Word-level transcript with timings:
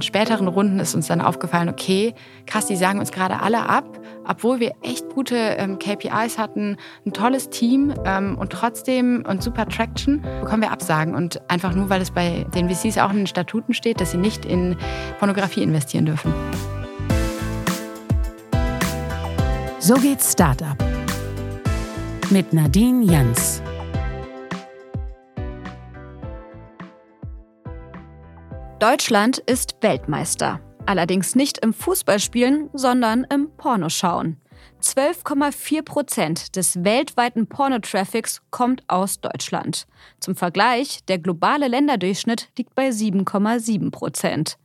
in 0.00 0.02
späteren 0.02 0.48
Runden 0.48 0.80
ist 0.80 0.94
uns 0.94 1.08
dann 1.08 1.20
aufgefallen, 1.20 1.68
okay, 1.68 2.14
krass, 2.46 2.64
die 2.64 2.76
sagen 2.76 3.00
uns 3.00 3.12
gerade 3.12 3.40
alle 3.40 3.68
ab, 3.68 4.00
obwohl 4.26 4.58
wir 4.58 4.72
echt 4.80 5.06
gute 5.10 5.36
ähm, 5.36 5.78
KPIs 5.78 6.38
hatten, 6.38 6.78
ein 7.04 7.12
tolles 7.12 7.50
Team 7.50 7.92
ähm, 8.06 8.38
und 8.38 8.50
trotzdem 8.50 9.22
und 9.28 9.42
super 9.42 9.68
Traction, 9.68 10.22
bekommen 10.40 10.62
wir 10.62 10.70
Absagen. 10.70 11.14
Und 11.14 11.42
einfach 11.50 11.74
nur, 11.74 11.90
weil 11.90 12.00
es 12.00 12.12
bei 12.12 12.46
den 12.54 12.70
VCs 12.70 12.96
auch 12.96 13.10
in 13.10 13.18
den 13.18 13.26
Statuten 13.26 13.74
steht, 13.74 14.00
dass 14.00 14.12
sie 14.12 14.16
nicht 14.16 14.46
in 14.46 14.74
Pornografie 15.18 15.62
investieren 15.62 16.06
dürfen. 16.06 16.32
So 19.80 19.96
geht's 19.96 20.32
Startup. 20.32 20.78
Mit 22.30 22.54
Nadine 22.54 23.04
Jans. 23.04 23.62
Deutschland 28.80 29.36
ist 29.36 29.76
Weltmeister. 29.82 30.58
Allerdings 30.86 31.34
nicht 31.34 31.58
im 31.58 31.74
Fußballspielen, 31.74 32.70
sondern 32.72 33.26
im 33.30 33.50
Pornoschauen. 33.58 34.38
12,4 34.82 35.82
Prozent 35.82 36.56
des 36.56 36.82
weltweiten 36.82 37.46
Pornotraffics 37.46 38.40
kommt 38.48 38.82
aus 38.88 39.20
Deutschland. 39.20 39.86
Zum 40.18 40.34
Vergleich, 40.34 41.04
der 41.08 41.18
globale 41.18 41.68
Länderdurchschnitt 41.68 42.48
liegt 42.56 42.74
bei 42.74 42.88
7,7 42.88 43.90
Prozent. 43.90 44.56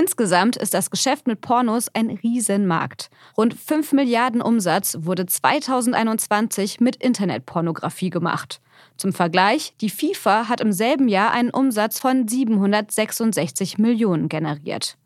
Insgesamt 0.00 0.56
ist 0.56 0.72
das 0.72 0.88
Geschäft 0.90 1.26
mit 1.26 1.42
Pornos 1.42 1.88
ein 1.92 2.08
Riesenmarkt. 2.08 3.10
Rund 3.36 3.52
5 3.52 3.92
Milliarden 3.92 4.40
Umsatz 4.40 4.96
wurde 5.02 5.26
2021 5.26 6.80
mit 6.80 6.96
Internetpornografie 6.96 8.08
gemacht. 8.08 8.62
Zum 8.96 9.12
Vergleich, 9.12 9.74
die 9.82 9.90
FIFA 9.90 10.48
hat 10.48 10.62
im 10.62 10.72
selben 10.72 11.06
Jahr 11.06 11.32
einen 11.32 11.50
Umsatz 11.50 11.98
von 11.98 12.26
766 12.26 13.76
Millionen 13.76 14.30
generiert. 14.30 14.96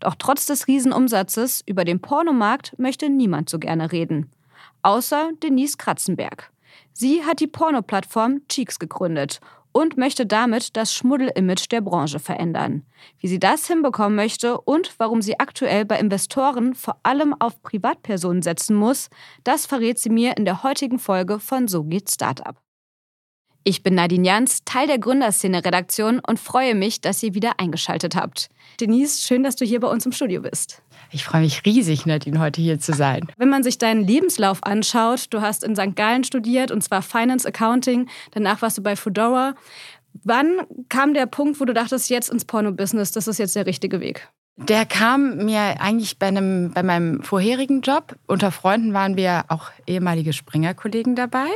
Doch 0.00 0.16
trotz 0.18 0.44
des 0.44 0.68
Riesenumsatzes 0.68 1.62
über 1.64 1.86
den 1.86 2.02
Pornomarkt 2.02 2.78
möchte 2.78 3.08
niemand 3.08 3.48
so 3.48 3.58
gerne 3.58 3.90
reden. 3.90 4.30
Außer 4.82 5.30
Denise 5.42 5.78
Kratzenberg. 5.78 6.50
Sie 6.92 7.24
hat 7.24 7.40
die 7.40 7.46
Pornoplattform 7.46 8.42
Cheeks 8.50 8.78
gegründet 8.78 9.40
und 9.72 9.96
möchte 9.96 10.26
damit 10.26 10.76
das 10.76 10.94
Schmuddelimage 10.94 11.68
der 11.70 11.80
Branche 11.80 12.18
verändern. 12.18 12.84
Wie 13.18 13.28
sie 13.28 13.40
das 13.40 13.66
hinbekommen 13.66 14.14
möchte 14.14 14.60
und 14.60 14.94
warum 14.98 15.22
sie 15.22 15.40
aktuell 15.40 15.84
bei 15.84 15.98
Investoren 15.98 16.74
vor 16.74 16.98
allem 17.02 17.34
auf 17.38 17.62
Privatpersonen 17.62 18.42
setzen 18.42 18.76
muss, 18.76 19.10
das 19.44 19.66
verrät 19.66 19.98
sie 19.98 20.10
mir 20.10 20.36
in 20.36 20.44
der 20.44 20.62
heutigen 20.62 20.98
Folge 20.98 21.38
von 21.38 21.68
So 21.68 21.84
geht 21.84 22.10
Startup. 22.10 22.56
Ich 23.64 23.84
bin 23.84 23.94
Nadine 23.94 24.26
Jans, 24.26 24.64
Teil 24.64 24.88
der 24.88 24.98
Gründerszene-Redaktion 24.98 26.20
und 26.26 26.40
freue 26.40 26.74
mich, 26.74 27.00
dass 27.00 27.22
ihr 27.22 27.34
wieder 27.34 27.60
eingeschaltet 27.60 28.16
habt. 28.16 28.48
Denise, 28.80 29.22
schön, 29.22 29.44
dass 29.44 29.54
du 29.54 29.64
hier 29.64 29.78
bei 29.78 29.86
uns 29.86 30.04
im 30.04 30.10
Studio 30.10 30.42
bist. 30.42 30.82
Ich 31.12 31.24
freue 31.24 31.42
mich 31.42 31.64
riesig, 31.64 32.04
Nadine, 32.04 32.40
heute 32.40 32.60
hier 32.60 32.80
zu 32.80 32.92
sein. 32.92 33.28
Wenn 33.36 33.50
man 33.50 33.62
sich 33.62 33.78
deinen 33.78 34.04
Lebenslauf 34.04 34.64
anschaut, 34.64 35.26
du 35.30 35.42
hast 35.42 35.62
in 35.62 35.76
St. 35.76 35.94
Gallen 35.94 36.24
studiert 36.24 36.72
und 36.72 36.82
zwar 36.82 37.02
Finance 37.02 37.46
Accounting, 37.46 38.08
danach 38.32 38.62
warst 38.62 38.78
du 38.78 38.82
bei 38.82 38.96
Fedora. 38.96 39.54
Wann 40.24 40.62
kam 40.88 41.14
der 41.14 41.26
Punkt, 41.26 41.60
wo 41.60 41.64
du 41.64 41.72
dachtest, 41.72 42.10
jetzt 42.10 42.30
ins 42.30 42.44
Porno-Business, 42.44 43.12
das 43.12 43.28
ist 43.28 43.38
jetzt 43.38 43.54
der 43.54 43.66
richtige 43.66 44.00
Weg? 44.00 44.28
Der 44.58 44.84
kam 44.84 45.46
mir 45.46 45.80
eigentlich 45.80 46.18
bei, 46.18 46.26
einem, 46.26 46.72
bei 46.72 46.82
meinem 46.82 47.22
vorherigen 47.22 47.80
Job. 47.80 48.16
Unter 48.26 48.52
Freunden 48.52 48.92
waren 48.92 49.16
wir 49.16 49.46
auch 49.48 49.70
ehemalige 49.86 50.34
Springer-Kollegen 50.34 51.16
dabei. 51.16 51.46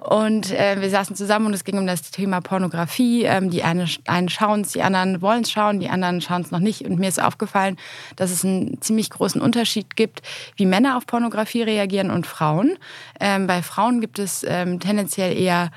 Und 0.00 0.52
äh, 0.52 0.80
wir 0.80 0.90
saßen 0.90 1.16
zusammen 1.16 1.46
und 1.46 1.54
es 1.54 1.64
ging 1.64 1.76
um 1.76 1.88
das 1.88 2.12
Thema 2.12 2.40
Pornografie. 2.40 3.24
Ähm, 3.24 3.50
die 3.50 3.64
eine, 3.64 3.86
einen 4.06 4.28
schauen 4.28 4.60
es, 4.60 4.70
die 4.70 4.82
anderen 4.82 5.20
wollen 5.22 5.42
es 5.42 5.50
schauen, 5.50 5.80
die 5.80 5.88
anderen 5.88 6.20
schauen 6.20 6.42
es 6.42 6.52
noch 6.52 6.60
nicht. 6.60 6.82
Und 6.82 7.00
mir 7.00 7.08
ist 7.08 7.20
aufgefallen, 7.20 7.76
dass 8.14 8.30
es 8.30 8.44
einen 8.44 8.80
ziemlich 8.80 9.10
großen 9.10 9.40
Unterschied 9.40 9.96
gibt, 9.96 10.22
wie 10.54 10.66
Männer 10.66 10.96
auf 10.96 11.06
Pornografie 11.06 11.62
reagieren 11.62 12.12
und 12.12 12.28
Frauen. 12.28 12.78
Ähm, 13.18 13.48
bei 13.48 13.60
Frauen 13.60 14.00
gibt 14.00 14.20
es 14.20 14.46
ähm, 14.48 14.78
tendenziell 14.78 15.36
eher 15.36 15.70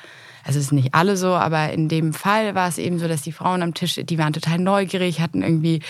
also 0.45 0.59
es 0.59 0.65
ist 0.65 0.71
nicht 0.73 0.93
alle 0.93 1.15
so, 1.15 1.29
aber 1.29 1.71
in 1.71 1.87
dem 1.87 2.13
Fall 2.13 2.53
war 2.53 2.67
es 2.67 2.77
eben 2.77 2.99
so, 2.99 3.07
dass 3.07 3.21
die 3.21 3.31
Frauen 3.31 3.63
am 3.63 3.73
Tisch, 3.73 3.95
die 3.95 4.17
waren 4.17 4.33
total 4.33 4.59
neugierig, 4.59 5.21
hatten 5.21 5.41
irgendwie 5.41 5.81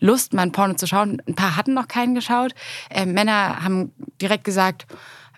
Lust, 0.00 0.34
mal 0.34 0.42
ein 0.42 0.52
Porno 0.52 0.74
zu 0.74 0.86
schauen. 0.86 1.22
Ein 1.26 1.34
paar 1.34 1.56
hatten 1.56 1.74
noch 1.74 1.88
keinen 1.88 2.14
geschaut. 2.14 2.52
Äh, 2.90 3.06
Männer 3.06 3.62
haben 3.62 3.92
direkt 4.20 4.44
gesagt, 4.44 4.86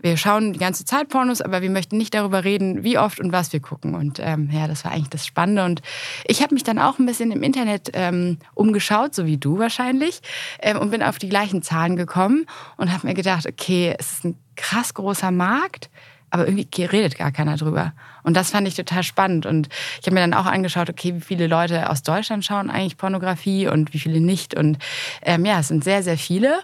wir 0.02 0.16
schauen 0.16 0.52
die 0.52 0.58
ganze 0.58 0.84
Zeit 0.84 1.08
Pornos, 1.08 1.40
aber 1.40 1.62
wir 1.62 1.70
möchten 1.70 1.96
nicht 1.96 2.12
darüber 2.12 2.42
reden, 2.42 2.82
wie 2.82 2.98
oft 2.98 3.20
und 3.20 3.30
was 3.30 3.52
wir 3.52 3.60
gucken. 3.60 3.94
Und 3.94 4.18
ähm, 4.20 4.50
ja, 4.52 4.66
das 4.66 4.84
war 4.84 4.90
eigentlich 4.90 5.10
das 5.10 5.26
Spannende. 5.26 5.64
Und 5.64 5.80
ich 6.26 6.42
habe 6.42 6.54
mich 6.54 6.64
dann 6.64 6.80
auch 6.80 6.98
ein 6.98 7.06
bisschen 7.06 7.30
im 7.30 7.42
Internet 7.42 7.90
ähm, 7.92 8.38
umgeschaut, 8.54 9.14
so 9.14 9.26
wie 9.26 9.38
du 9.38 9.58
wahrscheinlich, 9.58 10.20
ähm, 10.60 10.78
und 10.78 10.90
bin 10.90 11.02
auf 11.02 11.18
die 11.18 11.28
gleichen 11.28 11.62
Zahlen 11.62 11.96
gekommen 11.96 12.46
und 12.76 12.92
habe 12.92 13.06
mir 13.06 13.14
gedacht, 13.14 13.46
okay, 13.46 13.94
es 13.96 14.12
ist 14.12 14.24
ein 14.24 14.36
krass 14.56 14.92
großer 14.92 15.30
Markt 15.30 15.88
aber 16.32 16.48
irgendwie 16.48 16.84
redet 16.84 17.18
gar 17.18 17.30
keiner 17.30 17.56
drüber. 17.56 17.92
Und 18.22 18.38
das 18.38 18.50
fand 18.50 18.66
ich 18.66 18.74
total 18.74 19.02
spannend. 19.02 19.44
Und 19.44 19.68
ich 20.00 20.06
habe 20.06 20.14
mir 20.14 20.22
dann 20.22 20.32
auch 20.32 20.46
angeschaut, 20.46 20.88
okay, 20.88 21.14
wie 21.14 21.20
viele 21.20 21.46
Leute 21.46 21.90
aus 21.90 22.02
Deutschland 22.02 22.42
schauen 22.42 22.70
eigentlich 22.70 22.96
Pornografie 22.96 23.68
und 23.68 23.92
wie 23.92 23.98
viele 23.98 24.18
nicht. 24.18 24.54
Und 24.54 24.78
ähm, 25.20 25.44
ja, 25.44 25.60
es 25.60 25.68
sind 25.68 25.84
sehr, 25.84 26.02
sehr 26.02 26.16
viele. 26.16 26.60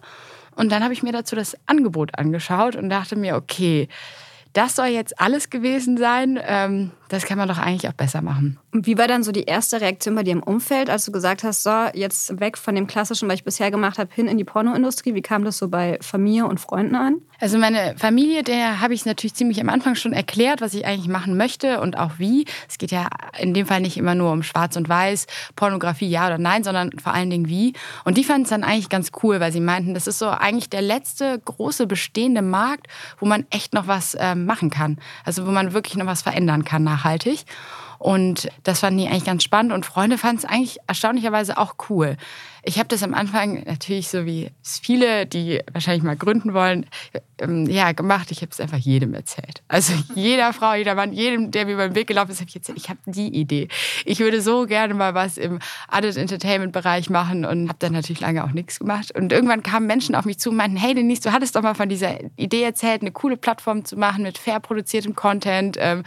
Und 0.57 0.73
dann 0.73 0.83
habe 0.83 0.95
ich 0.95 1.03
mir 1.03 1.13
dazu 1.13 1.37
das 1.37 1.55
Angebot 1.67 2.19
angeschaut 2.19 2.77
und 2.77 2.89
dachte 2.89 3.15
mir, 3.15 3.37
okay, 3.37 3.89
das 4.55 4.75
soll 4.75 4.87
jetzt 4.87 5.21
alles 5.21 5.51
gewesen 5.51 5.99
sein. 5.99 6.41
Ähm, 6.43 6.93
das 7.09 7.25
kann 7.25 7.39
man 7.39 7.49
doch 7.49 7.59
eigentlich 7.59 7.89
auch 7.89 7.95
besser 7.95 8.23
machen. 8.23 8.59
Und 8.73 8.87
wie 8.87 8.99
war 8.99 9.09
dann 9.09 9.23
so 9.23 9.33
die 9.33 9.45
erste 9.45 9.81
Reaktion 9.81 10.15
bei 10.15 10.23
dir 10.23 10.33
im 10.33 10.43
Umfeld, 10.43 10.91
als 10.91 11.05
du 11.05 11.13
gesagt 11.13 11.43
hast, 11.43 11.63
so, 11.63 11.87
jetzt 11.95 12.41
weg 12.41 12.59
von 12.59 12.75
dem 12.75 12.87
Klassischen, 12.87 13.29
was 13.29 13.37
ich 13.37 13.45
bisher 13.45 13.71
gemacht 13.71 13.99
habe, 13.99 14.11
hin 14.13 14.29
in 14.29 14.39
die 14.39 14.45
Pornoindustrie? 14.45 15.15
Wie 15.15 15.23
kam 15.23 15.45
das 15.45 15.59
so 15.59 15.69
bei 15.69 15.99
Familie 16.01 16.47
und 16.47 16.61
Freunden 16.61 16.95
an? 16.95 17.17
Also 17.41 17.57
meine 17.57 17.95
Familie, 17.97 18.43
der 18.43 18.81
habe 18.81 18.95
ich 18.95 19.07
natürlich 19.07 19.35
ziemlich 19.35 19.61
am 19.61 19.69
Anfang 19.69 19.95
schon 19.95 20.13
erklärt, 20.13 20.61
was 20.61 20.75
ich 20.75 20.87
eigentlich 20.87 21.09
machen 21.09 21.37
möchte 21.37 21.81
und 21.81 21.97
auch 21.97 22.13
wie. 22.19 22.47
Es 22.69 22.79
geht 22.79 22.91
ja 22.91 23.09
in 23.39 23.55
dem 23.55 23.67
Fall 23.67 23.81
nicht 23.81 23.97
immer 23.97 24.17
nur 24.17 24.33
um 24.33 24.43
Schwarz 24.43 24.77
und 24.77 24.89
Weiß, 24.89 25.27
Pornografie 25.55 26.09
ja 26.09 26.27
oder 26.27 26.39
nein, 26.39 26.65
sondern 26.65 26.91
vor 26.99 27.15
allen 27.15 27.31
Dingen 27.31 27.49
wie. 27.49 27.75
Und 28.05 28.19
die 28.19 28.25
fanden 28.25 28.43
es 28.43 28.51
dann 28.51 28.65
eigentlich 28.65 28.89
ganz 28.89 29.13
cool, 29.23 29.39
weil 29.39 29.53
sie 29.53 29.61
meinten, 29.61 29.95
das 29.95 30.09
ist 30.09 30.19
so 30.19 30.29
eigentlich 30.29 30.69
der 30.69 30.83
letzte 30.83 31.39
große 31.39 31.87
bestehende 31.87 32.43
Markt, 32.43 32.89
wo 33.19 33.27
man 33.27 33.47
echt 33.51 33.73
noch 33.73 33.87
was 33.87 34.15
äh, 34.15 34.35
machen 34.35 34.71
kann. 34.71 34.99
Also 35.25 35.47
wo 35.47 35.53
man 35.53 35.73
wirklich 35.73 35.97
noch 35.97 36.07
was 36.07 36.23
verändern 36.23 36.65
kann 36.65 36.83
nachhaltig. 36.99 37.45
Und 37.99 38.49
das 38.63 38.81
fanden 38.81 38.99
die 38.99 39.09
eigentlich 39.09 39.25
ganz 39.25 39.43
spannend 39.43 39.73
und 39.73 39.85
Freunde 39.85 40.19
fanden 40.19 40.39
es 40.39 40.45
eigentlich 40.45 40.79
erstaunlicherweise 40.87 41.59
auch 41.59 41.75
cool. 41.91 42.17
Ich 42.69 42.79
habe 42.79 42.89
das 42.89 43.03
am 43.03 43.15
Anfang 43.15 43.63
natürlich 43.65 44.09
so 44.09 44.27
wie 44.27 44.51
viele, 44.63 45.25
die 45.25 45.63
wahrscheinlich 45.73 46.03
mal 46.03 46.17
gründen 46.17 46.53
wollen, 46.53 46.85
ähm, 47.41 47.65
ja, 47.65 47.93
gemacht. 47.93 48.31
Ich 48.31 48.43
habe 48.43 48.51
es 48.53 48.61
einfach 48.61 48.77
jedem 48.77 49.15
erzählt. 49.15 49.63
Also 49.69 49.95
jeder 50.15 50.53
Frau, 50.53 50.75
jeder 50.75 50.95
Mann, 50.95 51.15
jedem, 51.15 51.51
der 51.51 51.65
mir 51.65 51.73
über 51.73 51.89
den 51.89 51.95
Weg 51.95 52.09
gelaufen 52.09 52.31
ist, 52.31 52.41
habe 52.41 52.51
ich 52.51 52.57
erzählt, 52.57 52.77
ich 52.77 52.91
habe 52.91 52.99
die 53.07 53.29
Idee. 53.29 53.69
Ich 54.05 54.21
würde 54.21 54.43
so 54.43 54.67
gerne 54.67 54.93
mal 54.93 55.15
was 55.15 55.39
im 55.39 55.61
Adult 55.89 56.19
Entertainment 56.19 56.75
Bereich 56.75 57.09
machen 57.09 57.47
und 57.47 57.71
habe 57.71 57.79
dann 57.79 57.95
natürlich 57.95 58.21
lange 58.21 58.45
auch 58.45 58.53
nichts 58.53 58.81
gemacht. 58.81 59.17
Und 59.17 59.33
irgendwann 59.33 59.63
kamen 59.63 59.87
Menschen 59.87 60.15
auf 60.15 60.27
mich 60.27 60.39
zu 60.39 60.51
und 60.51 60.57
meinten, 60.57 60.77
hey 60.77 60.95
Denise, 60.95 61.23
du 61.23 61.33
hattest 61.33 61.57
doch 61.57 61.63
mal 61.63 61.73
von 61.73 61.89
dieser 61.89 62.19
Idee 62.37 62.65
erzählt, 62.65 63.01
eine 63.01 63.13
coole 63.13 63.39
Plattform 63.39 63.87
zu 63.87 63.97
machen 63.97 64.25
mit 64.25 64.37
fair 64.37 64.61
produziertem 64.61 65.15
Content. 65.15 65.79
Ähm, 65.81 66.03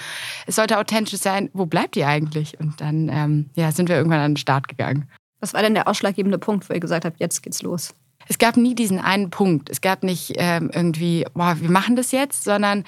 es 0.45 0.57
sollte 0.57 0.77
authentisch 0.77 1.21
sein. 1.21 1.49
Wo 1.53 1.65
bleibt 1.65 1.95
ihr 1.95 2.07
eigentlich? 2.07 2.59
Und 2.59 2.81
dann 2.81 3.09
ähm, 3.09 3.49
ja, 3.55 3.71
sind 3.71 3.89
wir 3.89 3.95
irgendwann 3.95 4.19
an 4.19 4.33
den 4.33 4.37
Start 4.37 4.67
gegangen. 4.67 5.09
Was 5.41 5.53
war 5.53 5.61
denn 5.61 5.73
der 5.73 5.87
ausschlaggebende 5.87 6.37
Punkt, 6.37 6.69
wo 6.69 6.73
ihr 6.73 6.79
gesagt 6.79 7.03
habt, 7.03 7.19
jetzt 7.19 7.41
geht's 7.43 7.61
los? 7.61 7.93
Es 8.27 8.37
gab 8.37 8.55
nie 8.55 8.75
diesen 8.75 8.99
einen 8.99 9.29
Punkt. 9.29 9.69
Es 9.69 9.81
gab 9.81 10.03
nicht 10.03 10.33
ähm, 10.37 10.71
irgendwie, 10.73 11.25
boah, 11.33 11.57
wir 11.59 11.69
machen 11.69 11.95
das 11.95 12.11
jetzt, 12.11 12.43
sondern 12.43 12.85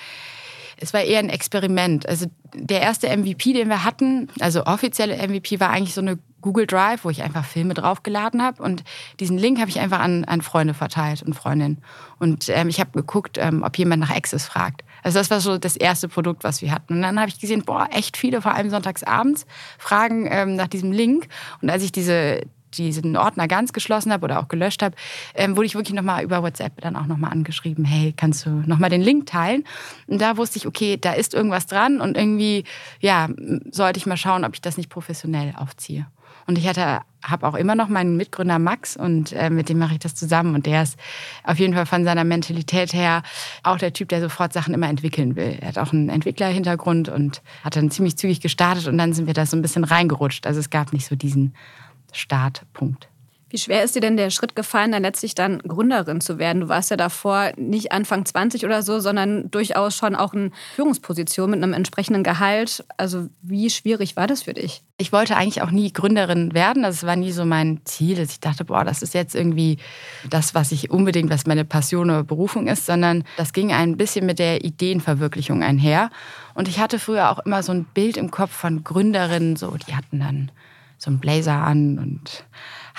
es 0.78 0.94
war 0.94 1.02
eher 1.02 1.20
ein 1.20 1.30
Experiment. 1.30 2.08
Also 2.08 2.28
der 2.54 2.82
erste 2.82 3.08
MVP, 3.16 3.54
den 3.54 3.70
wir 3.70 3.84
hatten, 3.84 4.30
also 4.40 4.66
offizielle 4.66 5.16
MVP, 5.16 5.60
war 5.60 5.70
eigentlich 5.70 5.94
so 5.94 6.02
eine 6.02 6.20
Google 6.42 6.68
Drive, 6.68 7.06
wo 7.06 7.10
ich 7.10 7.24
einfach 7.24 7.46
Filme 7.46 7.74
draufgeladen 7.74 8.44
habe. 8.44 8.62
Und 8.62 8.84
diesen 9.20 9.38
Link 9.38 9.60
habe 9.60 9.70
ich 9.70 9.80
einfach 9.80 10.00
an, 10.00 10.26
an 10.26 10.42
Freunde 10.42 10.74
verteilt 10.74 11.24
und 11.24 11.34
Freundinnen. 11.34 11.82
Und 12.20 12.50
ähm, 12.50 12.70
ich 12.70 12.80
habe 12.80 12.92
geguckt, 12.92 13.38
ähm, 13.40 13.64
ob 13.64 13.78
jemand 13.78 14.02
nach 14.02 14.12
Access 14.12 14.46
fragt. 14.46 14.84
Also 15.04 15.20
das 15.20 15.30
war 15.30 15.42
so 15.42 15.58
das 15.58 15.76
erste 15.76 16.08
Produkt, 16.08 16.44
was 16.44 16.62
wir 16.62 16.72
hatten. 16.72 16.96
Und 16.96 17.02
dann 17.02 17.20
habe 17.20 17.30
ich 17.30 17.40
gesehen, 17.40 17.64
boah, 17.64 17.88
echt 17.92 18.18
viele, 18.18 18.42
vor 18.42 18.54
allem 18.54 18.70
sonntags 18.70 19.04
abends, 19.04 19.46
fragen 19.78 20.28
ähm, 20.30 20.56
nach 20.56 20.68
diesem 20.68 20.92
Link. 20.92 21.28
Und 21.62 21.70
als 21.70 21.84
ich 21.84 21.92
diese 21.92 22.42
diesen 22.78 23.16
Ordner 23.18 23.48
ganz 23.48 23.74
geschlossen 23.74 24.12
habe 24.12 24.26
oder 24.26 24.40
auch 24.40 24.48
gelöscht 24.48 24.82
habe, 24.82 24.96
ähm, 25.36 25.56
wurde 25.56 25.66
ich 25.66 25.76
wirklich 25.76 25.94
nochmal 25.94 26.24
über 26.24 26.44
WhatsApp 26.44 26.82
dann 26.82 26.96
auch 26.96 27.06
nochmal 27.06 27.32
angeschrieben, 27.32 27.86
hey, 27.86 28.14
kannst 28.16 28.46
du 28.46 28.50
nochmal 28.50 28.90
den 28.90 29.02
Link 29.02 29.28
teilen? 29.28 29.64
Und 30.08 30.22
da 30.22 30.38
wusste 30.38 30.58
ich, 30.58 30.68
okay, 30.68 30.98
da 30.98 31.14
ist 31.14 31.34
irgendwas 31.34 31.68
dran 31.68 32.02
und 32.02 32.18
irgendwie, 32.18 32.64
ja, 33.00 33.30
sollte 33.72 33.98
ich 33.98 34.06
mal 34.06 34.18
schauen, 34.18 34.46
ob 34.46 34.54
ich 34.56 34.62
das 34.62 34.78
nicht 34.78 34.90
professionell 34.90 35.54
aufziehe. 35.56 36.08
Und 36.46 36.58
ich 36.58 36.68
hatte, 36.68 37.00
habe 37.24 37.48
auch 37.48 37.56
immer 37.56 37.76
noch 37.76 37.88
meinen 37.88 38.18
Mitgründer 38.18 38.60
Max 38.60 38.98
und 38.98 39.32
äh, 39.34 39.50
mit 39.50 39.70
dem 39.70 39.80
mache 39.80 39.94
ich 39.94 40.00
das 40.00 40.16
zusammen. 40.16 40.56
Und 40.56 40.66
der 40.66 40.84
ist 40.84 40.98
auf 41.44 41.60
jeden 41.60 41.74
Fall 41.74 41.86
von 41.86 42.04
seiner 42.04 42.24
Mentalität 42.24 42.94
her 42.94 43.24
auch 43.64 43.78
der 43.78 43.94
Typ, 43.94 44.10
der 44.10 44.22
sofort 44.22 44.54
Sachen 44.54 44.74
immer 44.74 44.90
entwickeln 44.90 45.36
will. 45.36 45.58
Er 45.62 45.70
hat 45.70 45.78
auch 45.78 45.94
einen 45.94 46.10
Entwicklerhintergrund 46.10 47.10
und 47.10 47.42
hat 47.64 47.76
dann 47.76 47.92
ziemlich 47.92 48.18
zügig 48.18 48.42
gestartet 48.42 48.88
und 48.88 48.98
dann 48.98 49.14
sind 49.14 49.28
wir 49.28 49.34
da 49.34 49.46
so 49.46 49.56
ein 49.56 49.62
bisschen 49.62 49.84
reingerutscht. 49.84 50.46
Also 50.46 50.60
es 50.60 50.70
gab 50.70 50.94
nicht 50.94 51.08
so 51.08 51.16
diesen 51.16 51.54
Startpunkt. 52.12 53.08
Wie 53.54 53.60
schwer 53.60 53.84
ist 53.84 53.96
dir 53.96 54.00
denn 54.00 54.18
der 54.18 54.32
Schritt 54.32 54.56
gefallen, 54.56 54.94
dann 54.94 55.04
letztlich 55.04 55.36
dann 55.36 55.60
Gründerin 55.60 56.22
zu 56.22 56.40
werden? 56.40 56.62
Du 56.62 56.70
warst 56.70 56.90
ja 56.90 56.98
davor 56.98 57.52
nicht 57.56 57.92
Anfang 57.92 58.26
20 58.26 58.66
oder 58.66 58.82
so, 58.82 59.00
sondern 59.00 59.52
durchaus 59.52 59.96
schon 59.96 60.16
auch 60.16 60.34
in 60.34 60.52
Führungsposition 60.74 61.52
mit 61.52 61.62
einem 61.62 61.74
entsprechenden 61.74 62.24
Gehalt. 62.24 62.84
Also 62.98 63.30
wie 63.44 63.70
schwierig 63.70 64.16
war 64.16 64.26
das 64.26 64.42
für 64.42 64.56
dich? 64.56 64.82
Ich 64.98 65.12
wollte 65.12 65.36
eigentlich 65.36 65.62
auch 65.62 65.70
nie 65.70 65.94
Gründerin 65.94 66.56
werden. 66.56 66.82
Das 66.82 67.06
war 67.06 67.16
nie 67.16 67.32
so 67.32 67.46
mein 67.46 67.82
Ziel, 67.86 68.18
ich 68.18 68.40
dachte, 68.40 68.66
boah, 68.66 68.84
das 68.84 69.04
ist 69.04 69.14
jetzt 69.14 69.36
irgendwie 69.36 69.78
das, 70.28 70.56
was 70.56 70.72
ich 70.72 70.90
unbedingt, 70.90 71.30
was 71.30 71.46
meine 71.46 71.64
Passion 71.64 72.10
oder 72.10 72.24
Berufung 72.24 72.66
ist, 72.66 72.88
sondern 72.88 73.24
das 73.38 73.54
ging 73.54 73.72
ein 73.72 73.98
bisschen 73.98 74.26
mit 74.26 74.40
der 74.40 74.66
Ideenverwirklichung 74.66 75.62
einher. 75.62 76.10
Und 76.56 76.68
ich 76.68 76.80
hatte 76.80 76.98
früher 76.98 77.30
auch 77.30 77.38
immer 77.46 77.62
so 77.62 77.72
ein 77.72 77.84
Bild 77.84 78.18
im 78.18 78.32
Kopf 78.32 78.52
von 78.52 78.84
Gründerinnen, 78.84 79.58
so, 79.58 79.78
die 79.88 79.96
hatten 79.96 80.22
dann 80.22 80.52
so 80.98 81.12
einen 81.12 81.20
Blazer 81.20 81.62
an 81.62 82.00
und 82.00 82.46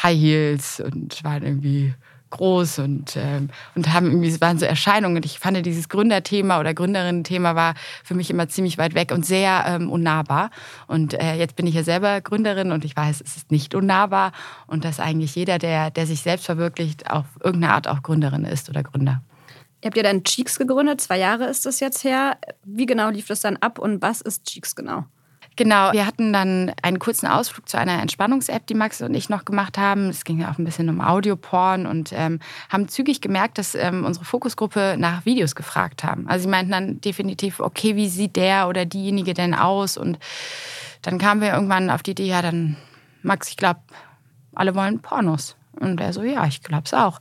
High 0.03 0.19
Heels 0.19 0.81
und 0.81 1.23
waren 1.25 1.43
irgendwie 1.43 1.95
groß 2.35 2.81
und, 2.81 3.17
ähm, 3.17 3.49
und 3.75 3.93
haben 3.93 4.07
irgendwie, 4.07 4.29
es 4.29 4.41
waren 4.41 4.59
so 4.59 4.67
Erscheinungen. 4.67 5.17
Und 5.17 5.25
ich 5.25 5.39
fand 5.39 5.65
dieses 5.65 5.89
Gründerthema 5.89 6.61
oder 6.61 6.75
Gründerinnen-Thema 6.75 7.55
war 7.55 7.75
für 8.03 8.15
mich 8.15 8.29
immer 8.31 8.49
ziemlich 8.49 8.77
weit 8.77 8.95
weg 8.95 9.13
und 9.13 9.25
sehr 9.25 9.65
ähm, 9.67 9.91
unnahbar. 9.91 10.51
Und 10.87 11.15
äh, 11.15 11.35
jetzt 11.35 11.57
bin 11.57 11.67
ich 11.67 11.75
ja 11.75 11.85
selber 11.85 12.21
Gründerin 12.21 12.73
und 12.73 12.85
ich 12.85 12.97
weiß, 12.97 13.23
es 13.25 13.37
ist 13.37 13.51
nicht 13.51 13.75
unnahbar 13.75 14.33
und 14.67 14.85
dass 14.85 15.01
eigentlich 15.01 15.35
jeder, 15.35 15.59
der, 15.59 15.91
der 15.91 16.07
sich 16.07 16.23
selbst 16.23 16.47
verwirklicht, 16.47 17.11
auf 17.11 17.27
irgendeine 17.43 17.73
Art 17.73 17.89
auch 17.89 18.03
Gründerin 18.03 18.45
ist 18.45 18.69
oder 18.69 18.83
Gründer. 18.83 19.23
Ihr 19.81 19.89
habt 19.89 19.97
ja 19.97 20.03
dann 20.03 20.25
Cheeks 20.25 20.59
gegründet, 20.59 21.01
zwei 21.01 21.19
Jahre 21.19 21.45
ist 21.45 21.67
das 21.67 21.79
jetzt 21.79 22.05
her. 22.05 22.39
Wie 22.65 22.87
genau 22.87 23.11
lief 23.11 23.27
das 23.27 23.41
dann 23.41 23.59
ab 23.59 23.79
und 23.79 24.03
was 24.03 24.23
ist 24.23 24.45
Cheeks 24.47 24.75
genau? 24.75 25.05
Genau, 25.57 25.93
wir 25.93 26.05
hatten 26.05 26.33
dann 26.33 26.73
einen 26.83 26.99
kurzen 26.99 27.29
Ausflug 27.29 27.69
zu 27.69 27.79
einer 27.79 28.01
Entspannungs-App, 28.03 28.67
die 28.67 28.75
Max 28.75 29.01
und 29.03 29.15
ich 29.15 29.29
noch 29.29 29.45
gemacht 29.45 29.79
haben. 29.79 30.09
Es 30.09 30.25
ging 30.25 30.41
ja 30.41 30.51
auch 30.51 30.59
ein 30.59 30.65
bisschen 30.65 30.89
um 30.89 31.01
Audioporn 31.01 31.87
und 31.87 32.13
ähm, 32.13 32.41
haben 32.69 32.89
zügig 32.89 33.21
gemerkt, 33.21 33.59
dass 33.59 33.77
ähm, 33.77 34.05
unsere 34.05 34.25
Fokusgruppe 34.25 34.97
nach 34.99 35.25
Videos 35.25 35.55
gefragt 35.55 36.03
haben. 36.03 36.27
Also 36.27 36.45
sie 36.45 36.49
meinten 36.49 36.73
dann 36.73 37.01
definitiv, 37.01 37.61
okay, 37.61 37.95
wie 37.95 38.09
sieht 38.09 38.35
der 38.35 38.69
oder 38.69 38.85
diejenige 38.85 39.33
denn 39.33 39.55
aus? 39.55 39.97
Und 39.97 40.19
dann 41.03 41.19
kamen 41.19 41.41
wir 41.41 41.53
irgendwann 41.53 41.89
auf 41.89 42.03
die 42.03 42.13
Idee, 42.13 42.27
ja, 42.27 42.43
dann 42.43 42.77
Max, 43.23 43.49
ich 43.49 43.57
glaube, 43.57 43.81
alle 44.55 44.75
wollen 44.75 45.01
Pornos. 45.01 45.57
Und 45.81 46.01
er 46.01 46.13
so, 46.13 46.23
ja, 46.23 46.47
ich 46.47 46.63
glaube 46.63 46.85
es 46.85 46.95
auch. 46.95 47.21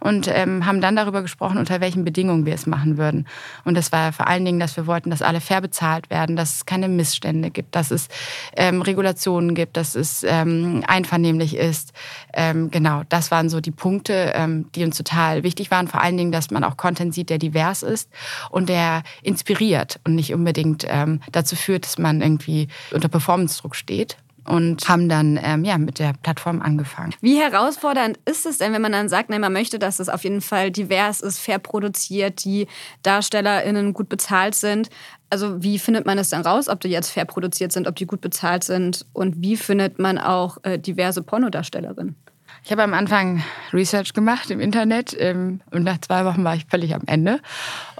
Und 0.00 0.28
ähm, 0.28 0.66
haben 0.66 0.80
dann 0.80 0.96
darüber 0.96 1.22
gesprochen, 1.22 1.58
unter 1.58 1.80
welchen 1.80 2.04
Bedingungen 2.04 2.46
wir 2.46 2.54
es 2.54 2.66
machen 2.66 2.96
würden. 2.96 3.26
Und 3.64 3.76
das 3.76 3.92
war 3.92 4.12
vor 4.12 4.26
allen 4.26 4.44
Dingen, 4.44 4.60
dass 4.60 4.76
wir 4.76 4.86
wollten, 4.86 5.10
dass 5.10 5.22
alle 5.22 5.40
fair 5.40 5.60
bezahlt 5.60 6.10
werden, 6.10 6.36
dass 6.36 6.56
es 6.56 6.66
keine 6.66 6.88
Missstände 6.88 7.50
gibt, 7.50 7.76
dass 7.76 7.90
es 7.90 8.08
ähm, 8.56 8.82
Regulationen 8.82 9.54
gibt, 9.54 9.76
dass 9.76 9.94
es 9.94 10.24
ähm, 10.26 10.82
einvernehmlich 10.86 11.56
ist. 11.56 11.92
Ähm, 12.32 12.70
genau, 12.70 13.02
das 13.08 13.30
waren 13.30 13.48
so 13.48 13.60
die 13.60 13.70
Punkte, 13.70 14.32
ähm, 14.34 14.70
die 14.74 14.84
uns 14.84 14.96
total 14.96 15.42
wichtig 15.42 15.70
waren. 15.70 15.88
Vor 15.88 16.00
allen 16.00 16.16
Dingen, 16.16 16.32
dass 16.32 16.50
man 16.50 16.64
auch 16.64 16.76
Content 16.76 17.14
sieht, 17.14 17.30
der 17.30 17.38
divers 17.38 17.82
ist 17.82 18.10
und 18.50 18.68
der 18.68 19.02
inspiriert 19.22 20.00
und 20.04 20.14
nicht 20.14 20.34
unbedingt 20.34 20.86
ähm, 20.88 21.20
dazu 21.32 21.56
führt, 21.56 21.84
dass 21.84 21.98
man 21.98 22.20
irgendwie 22.20 22.68
unter 22.92 23.08
Performance-Druck 23.08 23.76
steht 23.76 24.16
und 24.50 24.88
haben 24.88 25.08
dann 25.08 25.38
ähm, 25.42 25.64
ja, 25.64 25.78
mit 25.78 25.98
der 25.98 26.12
Plattform 26.22 26.60
angefangen. 26.60 27.14
Wie 27.20 27.38
herausfordernd 27.38 28.18
ist 28.24 28.46
es 28.46 28.58
denn, 28.58 28.72
wenn 28.72 28.82
man 28.82 28.92
dann 28.92 29.08
sagt, 29.08 29.30
nein, 29.30 29.40
man 29.40 29.52
möchte, 29.52 29.78
dass 29.78 30.00
es 30.00 30.08
auf 30.08 30.24
jeden 30.24 30.40
Fall 30.40 30.70
divers 30.70 31.20
ist, 31.20 31.38
fair 31.38 31.58
produziert, 31.58 32.44
die 32.44 32.66
DarstellerInnen 33.02 33.94
gut 33.94 34.08
bezahlt 34.08 34.54
sind? 34.54 34.90
Also 35.30 35.62
wie 35.62 35.78
findet 35.78 36.06
man 36.06 36.18
es 36.18 36.30
dann 36.30 36.42
raus, 36.42 36.68
ob 36.68 36.80
die 36.80 36.88
jetzt 36.88 37.10
fair 37.10 37.24
produziert 37.24 37.70
sind, 37.70 37.86
ob 37.86 37.94
die 37.94 38.06
gut 38.06 38.20
bezahlt 38.20 38.64
sind 38.64 39.06
und 39.12 39.40
wie 39.40 39.56
findet 39.56 40.00
man 40.00 40.18
auch 40.18 40.58
äh, 40.64 40.78
diverse 40.78 41.22
Pornodarstellerinnen? 41.22 42.16
Ich 42.64 42.72
habe 42.72 42.82
am 42.82 42.92
Anfang 42.92 43.42
Research 43.72 44.12
gemacht 44.12 44.50
im 44.50 44.60
Internet 44.60 45.16
ähm, 45.18 45.60
und 45.70 45.84
nach 45.84 45.98
zwei 45.98 46.24
Wochen 46.24 46.44
war 46.44 46.56
ich 46.56 46.66
völlig 46.66 46.94
am 46.94 47.02
Ende 47.06 47.40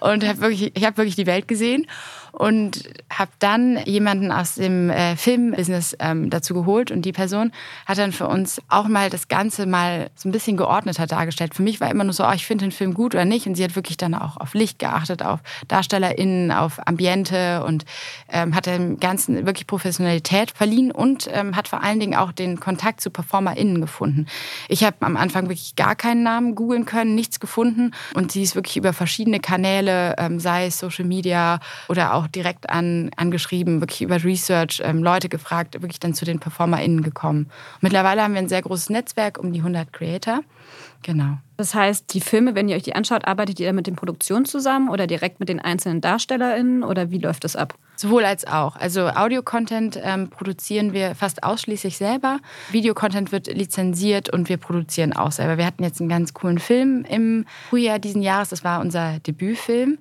und 0.00 0.26
habe 0.26 0.40
wirklich, 0.40 0.76
ich 0.76 0.84
habe 0.84 0.98
wirklich 0.98 1.16
die 1.16 1.26
Welt 1.26 1.48
gesehen 1.48 1.86
und 2.32 2.84
habe 3.10 3.30
dann 3.38 3.78
jemanden 3.84 4.32
aus 4.32 4.54
dem 4.54 4.90
äh, 4.90 5.16
Filmbusiness 5.16 5.96
ähm, 5.98 6.30
dazu 6.30 6.54
geholt 6.54 6.90
und 6.90 7.02
die 7.02 7.12
Person 7.12 7.52
hat 7.86 7.98
dann 7.98 8.12
für 8.12 8.28
uns 8.28 8.60
auch 8.68 8.88
mal 8.88 9.10
das 9.10 9.28
Ganze 9.28 9.66
mal 9.66 10.10
so 10.14 10.28
ein 10.28 10.32
bisschen 10.32 10.56
geordneter 10.56 11.06
dargestellt. 11.06 11.54
Für 11.54 11.62
mich 11.62 11.80
war 11.80 11.90
immer 11.90 12.04
nur 12.04 12.12
so, 12.12 12.26
oh, 12.26 12.32
ich 12.32 12.46
finde 12.46 12.64
den 12.64 12.72
Film 12.72 12.94
gut 12.94 13.14
oder 13.14 13.24
nicht 13.24 13.46
und 13.46 13.54
sie 13.54 13.64
hat 13.64 13.76
wirklich 13.76 13.96
dann 13.96 14.14
auch 14.14 14.36
auf 14.36 14.54
Licht 14.54 14.78
geachtet, 14.78 15.22
auf 15.22 15.40
DarstellerInnen, 15.68 16.52
auf 16.52 16.86
Ambiente 16.86 17.64
und 17.64 17.84
ähm, 18.28 18.54
hat 18.54 18.66
dem 18.66 18.98
Ganzen 19.00 19.46
wirklich 19.46 19.66
Professionalität 19.66 20.50
verliehen 20.50 20.92
und 20.92 21.28
ähm, 21.32 21.56
hat 21.56 21.68
vor 21.68 21.82
allen 21.82 22.00
Dingen 22.00 22.14
auch 22.14 22.32
den 22.32 22.60
Kontakt 22.60 23.00
zu 23.00 23.10
PerformerInnen 23.10 23.80
gefunden. 23.80 24.26
Ich 24.68 24.84
habe 24.84 24.96
am 25.00 25.16
Anfang 25.16 25.44
wirklich 25.44 25.76
gar 25.76 25.96
keinen 25.96 26.22
Namen 26.22 26.54
googeln 26.54 26.84
können, 26.84 27.14
nichts 27.14 27.40
gefunden 27.40 27.92
und 28.14 28.32
sie 28.32 28.42
ist 28.42 28.54
wirklich 28.54 28.76
über 28.76 28.92
verschiedene 28.92 29.40
Kanäle, 29.40 30.14
ähm, 30.18 30.40
sei 30.40 30.66
es 30.66 30.78
Social 30.78 31.04
Media 31.04 31.60
oder 31.88 32.14
auch 32.14 32.19
auch 32.20 32.28
direkt 32.28 32.70
an, 32.70 33.10
angeschrieben, 33.16 33.80
wirklich 33.80 34.02
über 34.02 34.22
Research 34.22 34.80
ähm, 34.84 35.02
Leute 35.02 35.28
gefragt, 35.28 35.80
wirklich 35.80 36.00
dann 36.00 36.14
zu 36.14 36.24
den 36.24 36.38
PerformerInnen 36.38 37.02
gekommen. 37.02 37.50
Mittlerweile 37.80 38.22
haben 38.22 38.34
wir 38.34 38.40
ein 38.40 38.48
sehr 38.48 38.62
großes 38.62 38.90
Netzwerk, 38.90 39.38
um 39.38 39.52
die 39.52 39.60
100 39.60 39.92
Creator. 39.92 40.40
Genau. 41.02 41.38
Das 41.56 41.74
heißt, 41.74 42.12
die 42.12 42.20
Filme, 42.20 42.54
wenn 42.54 42.68
ihr 42.68 42.76
euch 42.76 42.82
die 42.82 42.94
anschaut, 42.94 43.26
arbeitet 43.26 43.58
ihr 43.58 43.72
mit 43.72 43.86
den 43.86 43.96
Produktionen 43.96 44.44
zusammen 44.44 44.90
oder 44.90 45.06
direkt 45.06 45.40
mit 45.40 45.48
den 45.48 45.60
einzelnen 45.60 46.00
DarstellerInnen 46.00 46.82
oder 46.82 47.10
wie 47.10 47.18
läuft 47.18 47.44
das 47.44 47.56
ab? 47.56 47.74
Sowohl 47.96 48.24
als 48.24 48.46
auch. 48.46 48.76
Also 48.76 49.08
Audio-Content 49.08 49.98
ähm, 50.02 50.28
produzieren 50.28 50.92
wir 50.92 51.14
fast 51.14 51.42
ausschließlich 51.42 51.96
selber. 51.96 52.38
Video-Content 52.70 53.32
wird 53.32 53.46
lizenziert 53.46 54.30
und 54.30 54.48
wir 54.48 54.56
produzieren 54.56 55.12
auch 55.12 55.32
selber. 55.32 55.58
Wir 55.58 55.66
hatten 55.66 55.84
jetzt 55.84 56.00
einen 56.00 56.08
ganz 56.08 56.34
coolen 56.34 56.58
Film 56.58 57.04
im 57.08 57.46
Frühjahr 57.68 57.98
diesen 57.98 58.22
Jahres. 58.22 58.50
Das 58.50 58.64
war 58.64 58.80
unser 58.80 59.20
Debütfilm. 59.20 59.98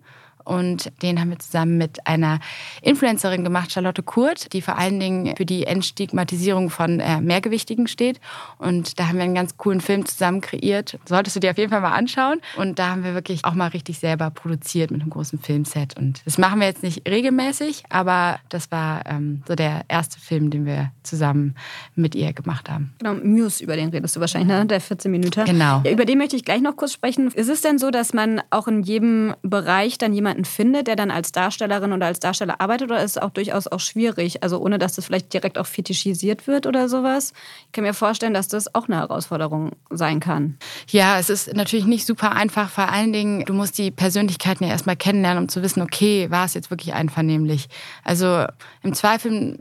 Und 0.50 0.92
den 1.04 1.20
haben 1.20 1.30
wir 1.30 1.38
zusammen 1.38 1.78
mit 1.78 2.08
einer 2.08 2.40
Influencerin 2.82 3.44
gemacht, 3.44 3.72
Charlotte 3.72 4.02
Kurt, 4.02 4.52
die 4.54 4.64
vor 4.64 4.80
allen 4.80 5.00
Dingen 5.00 5.36
für 5.38 5.46
die 5.46 5.68
Entstigmatisierung 5.68 6.72
von 6.72 7.00
äh, 7.00 7.22
Mehrgewichtigen 7.22 7.88
steht. 7.88 8.20
Und 8.58 9.00
da 9.00 9.08
haben 9.08 9.18
wir 9.18 9.26
einen 9.26 9.36
ganz 9.36 9.58
coolen 9.58 9.80
Film 9.80 10.08
zusammen 10.08 10.42
kreiert. 10.42 10.98
Solltest 11.06 11.36
du 11.36 11.40
dir 11.40 11.52
auf 11.52 11.60
jeden 11.60 11.70
Fall 11.70 11.82
mal 11.82 11.92
anschauen. 11.92 12.42
Und 12.58 12.80
da 12.80 12.90
haben 12.90 13.04
wir 13.04 13.14
wirklich 13.14 13.46
auch 13.46 13.54
mal 13.54 13.68
richtig 13.68 14.00
selber 14.00 14.32
produziert 14.32 14.90
mit 14.90 15.02
einem 15.02 15.12
großen 15.12 15.38
Filmset. 15.38 15.96
Und 16.00 16.24
das 16.26 16.40
machen 16.40 16.60
wir 16.60 16.68
jetzt 16.68 16.82
nicht 16.82 17.08
regelmäßig, 17.08 17.84
aber 17.90 18.40
das 18.50 18.72
war 18.72 19.06
ähm, 19.06 19.44
so 19.48 19.54
der 19.54 19.84
erste 19.88 20.20
Film, 20.20 20.50
den 20.50 20.66
wir 20.66 20.92
zusammen 21.04 21.54
mit 21.94 22.16
ihr 22.16 22.34
gemacht 22.34 22.72
haben. 22.72 22.96
Genau, 22.98 23.14
Muse, 23.14 23.64
über 23.64 23.76
den 23.76 23.90
redest 23.90 24.16
du 24.16 24.20
wahrscheinlich, 24.20 24.50
ne? 24.50 24.66
der 24.66 24.82
14 24.82 25.12
Minuten. 25.12 25.46
Genau. 25.46 25.84
Über 25.88 26.06
den 26.06 26.18
möchte 26.18 26.36
ich 26.36 26.44
gleich 26.44 26.62
noch 26.62 26.76
kurz 26.76 26.94
sprechen. 26.94 27.28
Ist 27.28 27.50
es 27.50 27.62
denn 27.62 27.78
so, 27.78 27.92
dass 27.92 28.14
man 28.14 28.42
auch 28.50 28.68
in 28.68 28.82
jedem 28.82 29.36
Bereich 29.44 30.00
dann 30.00 30.12
jemanden 30.12 30.39
jemanden 30.40 30.46
findet, 30.46 30.88
der 30.88 30.96
dann 30.96 31.12
als 31.12 31.32
Darstellerin 31.32 31.94
oder 31.94 32.08
als 32.08 32.20
Darsteller 32.20 32.60
arbeitet, 32.62 32.90
oder 32.90 33.04
ist 33.04 33.12
es 33.12 33.18
auch 33.18 33.32
durchaus 33.32 33.68
auch 33.68 33.80
schwierig? 33.80 34.44
Also 34.44 34.60
ohne, 34.60 34.78
dass 34.78 34.96
das 34.96 35.06
vielleicht 35.06 35.34
direkt 35.34 35.58
auch 35.58 35.66
fetischisiert 35.66 36.48
wird 36.48 36.66
oder 36.66 36.90
sowas. 36.90 37.34
Ich 37.68 37.72
kann 37.72 37.84
mir 37.84 37.94
vorstellen, 37.94 38.34
dass 38.34 38.48
das 38.48 38.74
auch 38.74 38.88
eine 38.88 38.98
Herausforderung 38.98 39.72
sein 39.90 40.20
kann. 40.20 40.58
Ja, 40.90 41.20
es 41.20 41.30
ist 41.30 41.54
natürlich 41.54 41.86
nicht 41.86 42.06
super 42.06 42.32
einfach. 42.32 42.70
Vor 42.70 42.90
allen 42.90 43.14
Dingen, 43.14 43.46
du 43.46 43.54
musst 43.54 43.78
die 43.78 43.92
Persönlichkeiten 43.92 44.64
ja 44.64 44.72
erstmal 44.72 44.96
kennenlernen, 44.96 45.44
um 45.44 45.50
zu 45.50 45.62
wissen, 45.62 45.82
okay, 45.82 46.30
war 46.30 46.46
es 46.46 46.54
jetzt 46.54 46.70
wirklich 46.70 46.94
einvernehmlich? 46.94 47.68
Also 48.04 48.46
im 48.84 48.94
Zweifel 48.94 49.60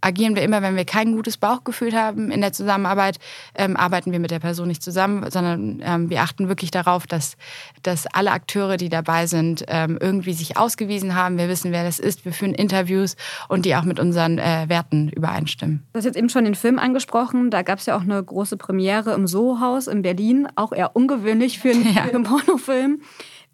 agieren 0.00 0.36
wir 0.36 0.42
immer, 0.42 0.62
wenn 0.62 0.76
wir 0.76 0.84
kein 0.84 1.14
gutes 1.14 1.36
Bauchgefühl 1.36 1.94
haben 1.94 2.30
in 2.30 2.40
der 2.40 2.52
Zusammenarbeit, 2.52 3.18
ähm, 3.54 3.76
arbeiten 3.76 4.12
wir 4.12 4.20
mit 4.20 4.30
der 4.30 4.38
Person 4.38 4.68
nicht 4.68 4.82
zusammen, 4.82 5.30
sondern 5.30 5.82
ähm, 5.84 6.10
wir 6.10 6.22
achten 6.22 6.48
wirklich 6.48 6.70
darauf, 6.70 7.06
dass, 7.06 7.36
dass 7.82 8.06
alle 8.06 8.30
Akteure, 8.32 8.76
die 8.76 8.88
dabei 8.88 9.26
sind, 9.26 9.64
ähm, 9.68 9.98
irgendwie 10.00 10.32
sich 10.32 10.56
ausgewiesen 10.56 11.14
haben. 11.14 11.38
Wir 11.38 11.48
wissen, 11.48 11.72
wer 11.72 11.84
das 11.84 11.98
ist. 11.98 12.24
Wir 12.24 12.32
führen 12.32 12.54
Interviews 12.54 13.16
und 13.48 13.64
die 13.64 13.74
auch 13.76 13.84
mit 13.84 13.98
unseren 13.98 14.38
äh, 14.38 14.64
Werten 14.68 15.08
übereinstimmen. 15.08 15.86
Du 15.92 15.98
hast 15.98 16.04
jetzt 16.04 16.16
eben 16.16 16.28
schon 16.28 16.44
den 16.44 16.54
Film 16.54 16.78
angesprochen. 16.78 17.50
Da 17.50 17.62
gab 17.62 17.78
es 17.78 17.86
ja 17.86 17.96
auch 17.96 18.02
eine 18.02 18.22
große 18.22 18.56
Premiere 18.56 19.14
im 19.14 19.26
Soho-Haus 19.26 19.86
in 19.86 20.02
Berlin. 20.02 20.48
Auch 20.56 20.72
eher 20.72 20.94
ungewöhnlich 20.94 21.58
für 21.58 21.70
einen, 21.70 21.84
ja. 21.94 22.02
für 22.02 22.14
einen 22.14 22.24
Pornofilm. 22.24 23.00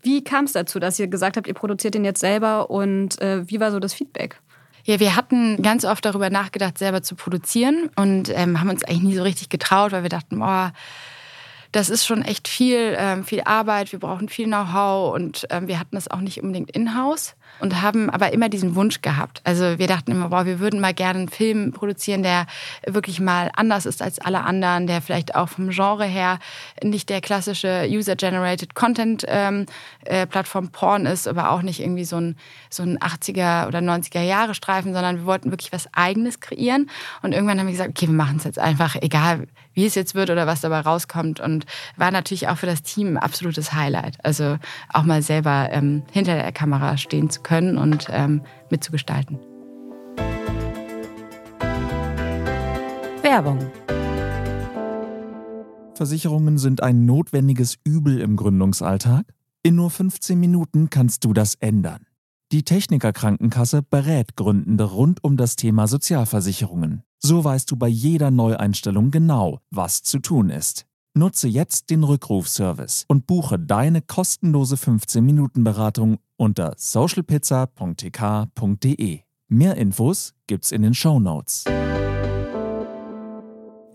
Wie 0.02 0.25
kam 0.25 0.46
es 0.46 0.52
dazu, 0.52 0.80
dass 0.80 0.99
ihr 0.99 1.06
gesagt 1.06 1.37
habt, 1.37 1.46
ihr 1.46 1.54
produziert 1.54 1.94
den 1.94 2.04
jetzt 2.04 2.20
selber 2.20 2.70
und 2.70 3.20
äh, 3.20 3.49
wie 3.49 3.61
war 3.61 3.70
so 3.70 3.78
das 3.78 3.94
Feedback? 3.94 4.40
Ja, 4.84 4.98
wir 4.98 5.14
hatten 5.14 5.62
ganz 5.62 5.84
oft 5.84 6.04
darüber 6.04 6.28
nachgedacht, 6.28 6.76
selber 6.78 7.02
zu 7.02 7.14
produzieren 7.14 7.90
und 7.94 8.30
ähm, 8.30 8.60
haben 8.60 8.70
uns 8.70 8.82
eigentlich 8.82 9.02
nie 9.02 9.16
so 9.16 9.22
richtig 9.22 9.48
getraut, 9.48 9.92
weil 9.92 10.02
wir 10.02 10.10
dachten, 10.10 10.40
boah, 10.40 10.72
das 11.70 11.88
ist 11.88 12.04
schon 12.04 12.22
echt 12.22 12.48
viel, 12.48 12.94
ähm, 12.98 13.24
viel 13.24 13.42
Arbeit, 13.42 13.92
wir 13.92 14.00
brauchen 14.00 14.28
viel 14.28 14.46
Know-how 14.46 15.14
und 15.14 15.46
ähm, 15.50 15.68
wir 15.68 15.78
hatten 15.78 15.94
das 15.94 16.08
auch 16.08 16.20
nicht 16.20 16.42
unbedingt 16.42 16.70
in-house. 16.72 17.34
Und 17.61 17.82
haben 17.82 18.11
aber 18.11 18.32
immer 18.32 18.49
diesen 18.49 18.75
Wunsch 18.75 19.02
gehabt. 19.02 19.40
Also 19.44 19.78
wir 19.78 19.87
dachten 19.87 20.11
immer, 20.11 20.28
boah, 20.30 20.47
wir 20.47 20.59
würden 20.59 20.80
mal 20.80 20.94
gerne 20.94 21.21
einen 21.21 21.28
Film 21.28 21.73
produzieren, 21.73 22.23
der 22.23 22.47
wirklich 22.87 23.21
mal 23.21 23.50
anders 23.54 23.87
ist 23.87 24.02
als 24.02 24.18
alle 24.18 24.42
anderen, 24.42 24.87
der 24.87 25.00
vielleicht 25.02 25.35
auch 25.35 25.49
vom 25.49 25.71
Genre 25.71 26.04
her 26.04 26.38
nicht 26.82 27.09
der 27.09 27.21
klassische 27.21 27.87
User-Generated 27.88 28.75
Content-Plattform 28.75 30.64
ähm, 30.64 30.71
äh, 30.71 30.73
Porn 30.73 31.06
ist, 31.06 31.28
aber 31.28 31.50
auch 31.50 31.62
nicht 31.62 31.80
irgendwie 31.80 32.04
so 32.04 32.16
ein, 32.16 32.37
so 32.71 32.82
ein 32.82 32.99
80er 32.99 33.66
oder 33.68 33.78
90er 33.78 34.23
Jahre 34.23 34.54
Streifen, 34.54 34.92
sondern 34.92 35.18
wir 35.18 35.26
wollten 35.26 35.50
wirklich 35.50 35.73
was 35.73 35.88
Eigenes 35.92 36.40
kreieren. 36.40 36.90
Und 37.23 37.32
irgendwann 37.32 37.59
haben 37.59 37.66
wir 37.66 37.73
gesagt, 37.73 37.90
okay, 37.90 38.06
wir 38.06 38.14
machen 38.14 38.37
es 38.38 38.44
jetzt 38.44 38.59
einfach, 38.59 38.97
egal 39.00 39.47
wie 39.75 39.87
es 39.87 39.94
jetzt 39.94 40.14
wird 40.14 40.30
oder 40.30 40.47
was 40.47 40.61
dabei 40.61 40.80
rauskommt. 40.80 41.40
Und 41.40 41.66
war 41.97 42.11
natürlich 42.11 42.49
auch 42.49 42.59
für 42.59 42.66
das 42.66 42.82
Team 42.82 43.16
ein 43.16 43.18
absolutes 43.18 43.73
Highlight. 43.73 44.23
Also 44.25 44.59
auch 44.92 45.04
mal 45.04 45.23
selber 45.23 45.68
ähm, 45.71 46.02
hinter 46.12 46.35
der 46.35 46.52
Kamera 46.52 46.97
stehen 46.97 47.30
zu 47.30 47.41
können 47.42 47.78
und 47.78 48.08
ähm, 48.11 48.42
mitzugestalten. 48.70 49.38
Werbung. 53.22 53.58
Versicherungen 55.94 56.58
sind 56.58 56.82
ein 56.82 57.04
notwendiges 57.04 57.78
Übel 57.84 58.20
im 58.20 58.37
Gründungsalltag? 58.37 59.32
In 59.62 59.76
nur 59.76 59.90
15 59.90 60.38
Minuten 60.38 60.90
kannst 60.90 61.25
du 61.25 61.32
das 61.32 61.54
ändern. 61.54 62.06
Die 62.50 62.64
Techniker 62.64 63.12
Krankenkasse 63.12 63.82
berät 63.82 64.37
Gründende 64.37 64.84
rund 64.84 65.22
um 65.25 65.37
das 65.37 65.56
Thema 65.56 65.87
Sozialversicherungen. 65.87 67.02
So 67.18 67.44
weißt 67.44 67.70
du 67.70 67.76
bei 67.76 67.88
jeder 67.88 68.30
Neueinstellung 68.30 69.11
genau, 69.11 69.61
was 69.70 70.02
zu 70.02 70.18
tun 70.18 70.50
ist. 70.50 70.84
Nutze 71.14 71.47
jetzt 71.47 71.90
den 71.90 72.04
Rückrufservice 72.04 73.04
und 73.07 73.26
buche 73.26 73.59
deine 73.59 74.00
kostenlose 74.00 74.76
15-Minuten-Beratung 74.76 76.16
unter 76.38 76.73
socialpizza.tk.de. 76.76 79.21
Mehr 79.49 79.76
Infos 79.76 80.33
gibt's 80.47 80.73
in 80.73 80.81
den 80.81 80.95
Show 80.95 81.21
Notes. 81.21 81.66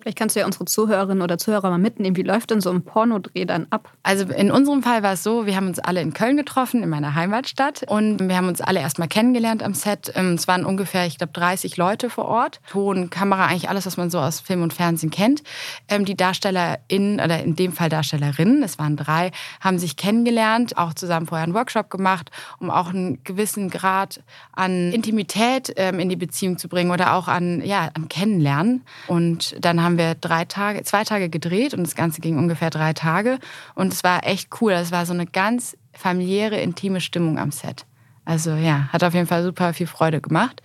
Vielleicht 0.08 0.20
kannst 0.20 0.38
du 0.38 0.40
ja 0.40 0.46
unsere 0.46 0.64
Zuhörerinnen 0.64 1.22
oder 1.22 1.38
Zuhörer 1.38 1.70
mal 1.70 1.80
mitnehmen. 1.80 2.16
Wie 2.16 2.22
läuft 2.22 2.52
denn 2.52 2.62
so 2.62 2.70
ein 2.70 2.82
Pornodreh 2.82 3.44
dann 3.44 3.68
ab? 3.72 3.92
Also 4.04 4.24
in 4.24 4.52
unserem 4.52 4.82
Fall 4.82 5.04
war 5.04 5.12
es 5.12 5.24
so, 5.24 5.46
wir 5.46 5.58
haben 5.58 5.68
uns 5.68 5.80
alle 5.80 6.00
in 6.00 6.14
Köln 6.14 6.38
getroffen, 6.38 6.82
in 6.82 6.88
meiner 6.88 7.14
Heimatstadt. 7.14 7.84
Und 7.90 8.26
wir 8.26 8.38
haben 8.38 8.48
uns 8.48 8.62
alle 8.62 8.80
erstmal 8.80 9.10
kennengelernt 9.10 9.64
am 9.64 9.74
Set. 9.74 10.14
Ähm, 10.16 10.36
es 10.36 10.48
waren 10.48 10.64
ungefähr, 10.64 11.06
ich 11.06 11.18
glaube, 11.18 11.34
30 11.34 11.76
Leute 11.76 12.10
vor 12.10 12.24
Ort. 12.24 12.62
Ton, 12.70 13.10
Kamera, 13.10 13.48
eigentlich 13.48 13.68
alles, 13.68 13.86
was 13.86 13.98
man 13.98 14.10
so 14.10 14.20
aus 14.20 14.40
Film 14.40 14.62
und 14.62 14.74
Fernsehen 14.74 15.10
kennt. 15.10 15.44
Ähm, 15.90 16.06
die 16.06 16.16
DarstellerInnen, 16.16 17.20
oder 17.20 17.44
in 17.44 17.58
dem 17.58 17.74
Fall 17.74 17.90
Darstellerinnen, 17.90 18.64
es 18.64 18.80
waren 18.80 18.96
drei, 18.96 19.32
haben 19.60 19.78
sich 19.78 19.98
kennengelernt, 19.98 20.78
auch 20.78 20.94
zusammen 20.94 21.26
vorher 21.26 21.44
einen 21.44 21.54
Workshop 21.54 21.90
gemacht, 21.90 22.32
um 22.60 22.72
auch 22.72 22.94
einen 22.94 23.26
gewissen 23.26 23.70
Grad 23.70 24.24
an 24.54 24.94
Intimität 24.94 25.74
ähm, 25.76 26.00
in 26.00 26.08
die 26.08 26.16
Beziehung 26.16 26.58
zu 26.58 26.70
bringen 26.70 26.92
oder 26.92 27.14
auch 27.14 27.28
an, 27.28 27.62
ja, 27.62 27.90
an 27.94 28.08
Kennenlernen. 28.08 28.86
Und 29.08 29.58
dann 29.60 29.84
haben 29.84 29.97
wir 29.98 30.16
drei 30.16 30.46
Tage, 30.46 30.84
zwei 30.84 31.04
Tage 31.04 31.30
gedreht 31.30 31.74
und 31.74 31.84
das 31.84 31.96
Ganze 31.96 32.22
ging 32.22 32.38
ungefähr 32.38 32.70
drei 32.70 32.94
Tage. 32.94 33.39
Und 33.75 33.94
es 33.94 34.04
war 34.04 34.25
echt 34.25 34.50
cool. 34.62 34.74
Es 34.74 34.92
war 34.92 35.06
so 35.06 35.13
eine 35.13 35.25
ganz 35.25 35.77
familiäre, 35.94 36.60
intime 36.60 37.01
Stimmung 37.01 37.38
am 37.39 37.51
Set. 37.51 37.86
Also 38.25 38.56
ja, 38.56 38.89
hat 38.92 39.04
auf 39.04 39.13
jeden 39.13 39.27
Fall 39.27 39.44
super 39.44 39.74
viel 39.74 39.88
Freude 39.88 40.22
gemacht. 40.22 40.62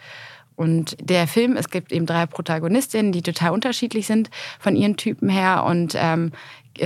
Und 0.54 0.96
der 1.00 1.26
Film, 1.26 1.56
es 1.56 1.70
gibt 1.70 1.92
eben 1.92 2.06
drei 2.06 2.26
Protagonistinnen, 2.26 3.12
die 3.12 3.22
total 3.22 3.50
unterschiedlich 3.52 4.06
sind 4.06 4.30
von 4.58 4.76
ihren 4.76 4.96
Typen 4.96 5.28
her 5.28 5.64
und 5.64 5.94
ähm, 5.96 6.32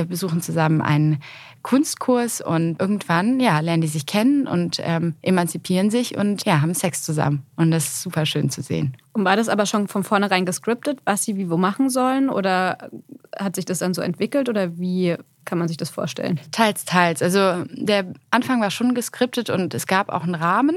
besuchen 0.09 0.41
zusammen 0.41 0.81
einen 0.83 1.21
Kunstkurs 1.63 2.41
und 2.41 2.81
irgendwann 2.81 3.41
ja, 3.41 3.59
lernen 3.59 3.83
die 3.83 3.89
sich 3.89 4.07
kennen 4.07 4.47
und 4.47 4.79
ähm, 4.81 5.17
emanzipieren 5.23 5.91
sich 5.91 6.17
und 6.17 6.45
ja, 6.45 6.61
haben 6.61 6.75
Sex 6.75 7.03
zusammen. 7.03 7.45
Und 7.57 7.73
das 7.73 7.87
ist 7.87 8.03
super 8.03 8.25
schön 8.25 8.51
zu 8.51 8.63
sehen. 8.63 8.97
Und 9.13 9.25
war 9.25 9.35
das 9.35 9.49
aber 9.49 9.67
schon 9.67 9.89
von 9.89 10.05
vornherein 10.05 10.47
gescriptet, 10.47 11.01
was 11.05 11.25
sie 11.25 11.37
wie 11.37 11.51
wo 11.51 11.57
machen 11.57 11.91
sollen? 11.91 12.31
Oder 12.31 12.91
hat 13.37 13.57
sich 13.57 13.65
das 13.65 13.81
dann 13.81 13.95
so 13.95 14.03
entwickelt 14.03 14.49
oder 14.49 14.79
wie 14.79 15.17
kann 15.45 15.59
man 15.59 15.69
sich 15.69 15.77
das 15.77 15.91
vorstellen? 15.91 16.39
Teils, 16.53 16.85
teils. 16.85 17.21
Also 17.23 17.65
der 17.71 18.13
Anfang 18.31 18.61
war 18.61 18.71
schon 18.71 18.95
geskriptet 18.95 19.51
und 19.51 19.75
es 19.75 19.87
gab 19.87 20.11
auch 20.11 20.23
einen 20.23 20.35
Rahmen. 20.35 20.77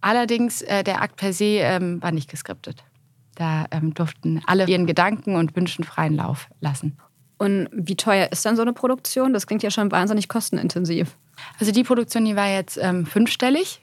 Allerdings, 0.00 0.62
äh, 0.62 0.82
der 0.82 1.02
Akt 1.02 1.16
per 1.16 1.32
se 1.32 1.58
ähm, 1.60 2.02
war 2.02 2.12
nicht 2.12 2.30
geskriptet. 2.30 2.84
Da 3.36 3.66
ähm, 3.70 3.94
durften 3.94 4.42
alle 4.46 4.66
ihren 4.66 4.86
Gedanken 4.86 5.36
und 5.36 5.54
Wünschen 5.54 5.84
freien 5.84 6.16
Lauf 6.16 6.48
lassen. 6.60 6.96
Und 7.38 7.68
wie 7.72 7.96
teuer 7.96 8.28
ist 8.32 8.44
dann 8.46 8.56
so 8.56 8.62
eine 8.62 8.72
Produktion? 8.72 9.32
Das 9.32 9.46
klingt 9.46 9.62
ja 9.62 9.70
schon 9.70 9.90
wahnsinnig 9.92 10.28
kostenintensiv. 10.28 11.16
Also 11.60 11.72
die 11.72 11.84
Produktion, 11.84 12.24
die 12.24 12.36
war 12.36 12.48
jetzt 12.48 12.78
ähm, 12.80 13.06
fünfstellig. 13.06 13.82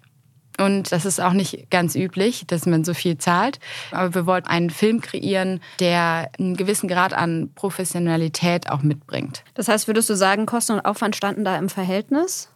Und 0.60 0.92
das 0.92 1.06
ist 1.06 1.20
auch 1.20 1.34
nicht 1.34 1.72
ganz 1.72 1.96
üblich, 1.96 2.46
dass 2.46 2.66
man 2.66 2.84
so 2.84 2.94
viel 2.94 3.18
zahlt. 3.18 3.60
Aber 3.92 4.14
wir 4.14 4.26
wollten 4.28 4.48
einen 4.48 4.70
Film 4.70 5.02
kreieren, 5.02 5.62
der 5.80 6.30
einen 6.38 6.56
gewissen 6.56 6.88
Grad 6.88 7.14
an 7.14 7.50
Professionalität 7.56 8.70
auch 8.70 8.84
mitbringt. 8.84 9.44
Das 9.56 9.68
heißt, 9.68 9.88
würdest 9.88 10.10
du 10.10 10.16
sagen, 10.16 10.46
Kosten 10.46 10.74
und 10.74 10.86
Aufwand 10.86 11.16
standen 11.16 11.44
da 11.44 11.58
im 11.58 11.70
Verhältnis? 11.70 12.50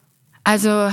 Also 0.43 0.91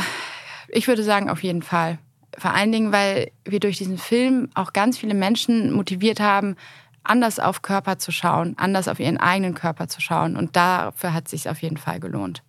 ich 0.68 0.88
würde 0.88 1.02
sagen, 1.02 1.28
auf 1.28 1.42
jeden 1.42 1.62
Fall. 1.62 1.98
Vor 2.38 2.52
allen 2.52 2.72
Dingen, 2.72 2.90
weil 2.90 3.30
wir 3.44 3.60
durch 3.60 3.78
diesen 3.78 3.98
Film 3.98 4.48
auch 4.54 4.72
ganz 4.72 4.98
viele 4.98 5.14
Menschen 5.14 5.72
motiviert 5.72 6.20
haben, 6.20 6.56
anders 7.04 7.38
auf 7.38 7.62
Körper 7.62 7.98
zu 7.98 8.10
schauen, 8.10 8.54
anders 8.56 8.88
auf 8.88 8.98
ihren 8.98 9.18
eigenen 9.18 9.54
Körper 9.54 9.88
zu 9.88 10.00
schauen. 10.00 10.36
Und 10.36 10.56
dafür 10.56 11.12
hat 11.12 11.26
es 11.26 11.30
sich 11.30 11.48
auf 11.48 11.62
jeden 11.62 11.76
Fall 11.76 12.00
gelohnt. 12.00 12.42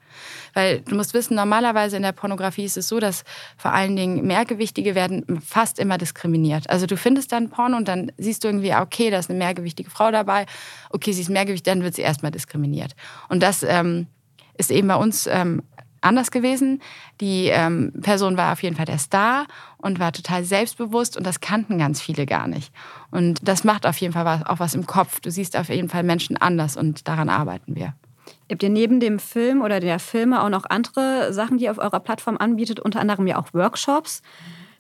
Weil 0.53 0.81
du 0.81 0.95
musst 0.95 1.13
wissen, 1.13 1.35
normalerweise 1.35 1.97
in 1.97 2.03
der 2.03 2.13
Pornografie 2.13 2.63
ist 2.63 2.77
es 2.77 2.87
so, 2.87 2.99
dass 2.99 3.23
vor 3.57 3.73
allen 3.73 3.95
Dingen 3.95 4.25
Mehrgewichtige 4.25 4.95
werden 4.95 5.41
fast 5.45 5.77
immer 5.77 5.97
diskriminiert. 5.97 6.69
Also 6.69 6.85
du 6.85 6.97
findest 6.97 7.31
dann 7.31 7.49
Porno 7.49 7.77
und 7.77 7.87
dann 7.87 8.11
siehst 8.17 8.43
du 8.43 8.47
irgendwie, 8.47 8.71
ah, 8.71 8.81
okay, 8.81 9.09
da 9.09 9.19
ist 9.19 9.29
eine 9.29 9.37
mehrgewichtige 9.37 9.89
Frau 9.89 10.11
dabei. 10.11 10.45
Okay, 10.89 11.11
sie 11.11 11.21
ist 11.21 11.29
mehrgewichtig, 11.29 11.63
dann 11.63 11.83
wird 11.83 11.95
sie 11.95 12.01
erstmal 12.01 12.31
diskriminiert. 12.31 12.95
Und 13.27 13.43
das 13.43 13.63
ähm, 13.63 14.07
ist 14.57 14.71
eben 14.71 14.87
bei 14.87 14.95
uns 14.95 15.27
ähm, 15.27 15.63
anders 16.05 16.31
gewesen. 16.31 16.81
Die 17.21 17.47
ähm, 17.47 17.91
Person 18.01 18.37
war 18.37 18.53
auf 18.53 18.63
jeden 18.63 18.75
Fall 18.75 18.85
der 18.85 18.97
Star 18.97 19.45
und 19.77 19.99
war 19.99 20.11
total 20.11 20.43
selbstbewusst 20.43 21.17
und 21.17 21.25
das 21.25 21.41
kannten 21.41 21.77
ganz 21.77 22.01
viele 22.01 22.25
gar 22.25 22.47
nicht. 22.47 22.71
Und 23.11 23.47
das 23.47 23.63
macht 23.63 23.85
auf 23.85 23.97
jeden 23.97 24.13
Fall 24.13 24.43
auch 24.45 24.59
was 24.59 24.75
im 24.75 24.85
Kopf. 24.85 25.19
Du 25.19 25.31
siehst 25.31 25.57
auf 25.57 25.69
jeden 25.69 25.89
Fall 25.89 26.03
Menschen 26.03 26.37
anders 26.37 26.77
und 26.77 27.07
daran 27.07 27.29
arbeiten 27.29 27.75
wir. 27.75 27.93
Habt 28.49 28.63
ihr 28.63 28.69
neben 28.69 28.99
dem 28.99 29.19
Film 29.19 29.61
oder 29.61 29.79
der 29.79 29.99
Filme 29.99 30.43
auch 30.43 30.49
noch 30.49 30.65
andere 30.69 31.33
Sachen, 31.33 31.57
die 31.57 31.65
ihr 31.65 31.71
auf 31.71 31.79
eurer 31.79 31.99
Plattform 31.99 32.37
anbietet, 32.37 32.79
unter 32.79 32.99
anderem 32.99 33.27
ja 33.27 33.37
auch 33.37 33.53
Workshops? 33.53 34.21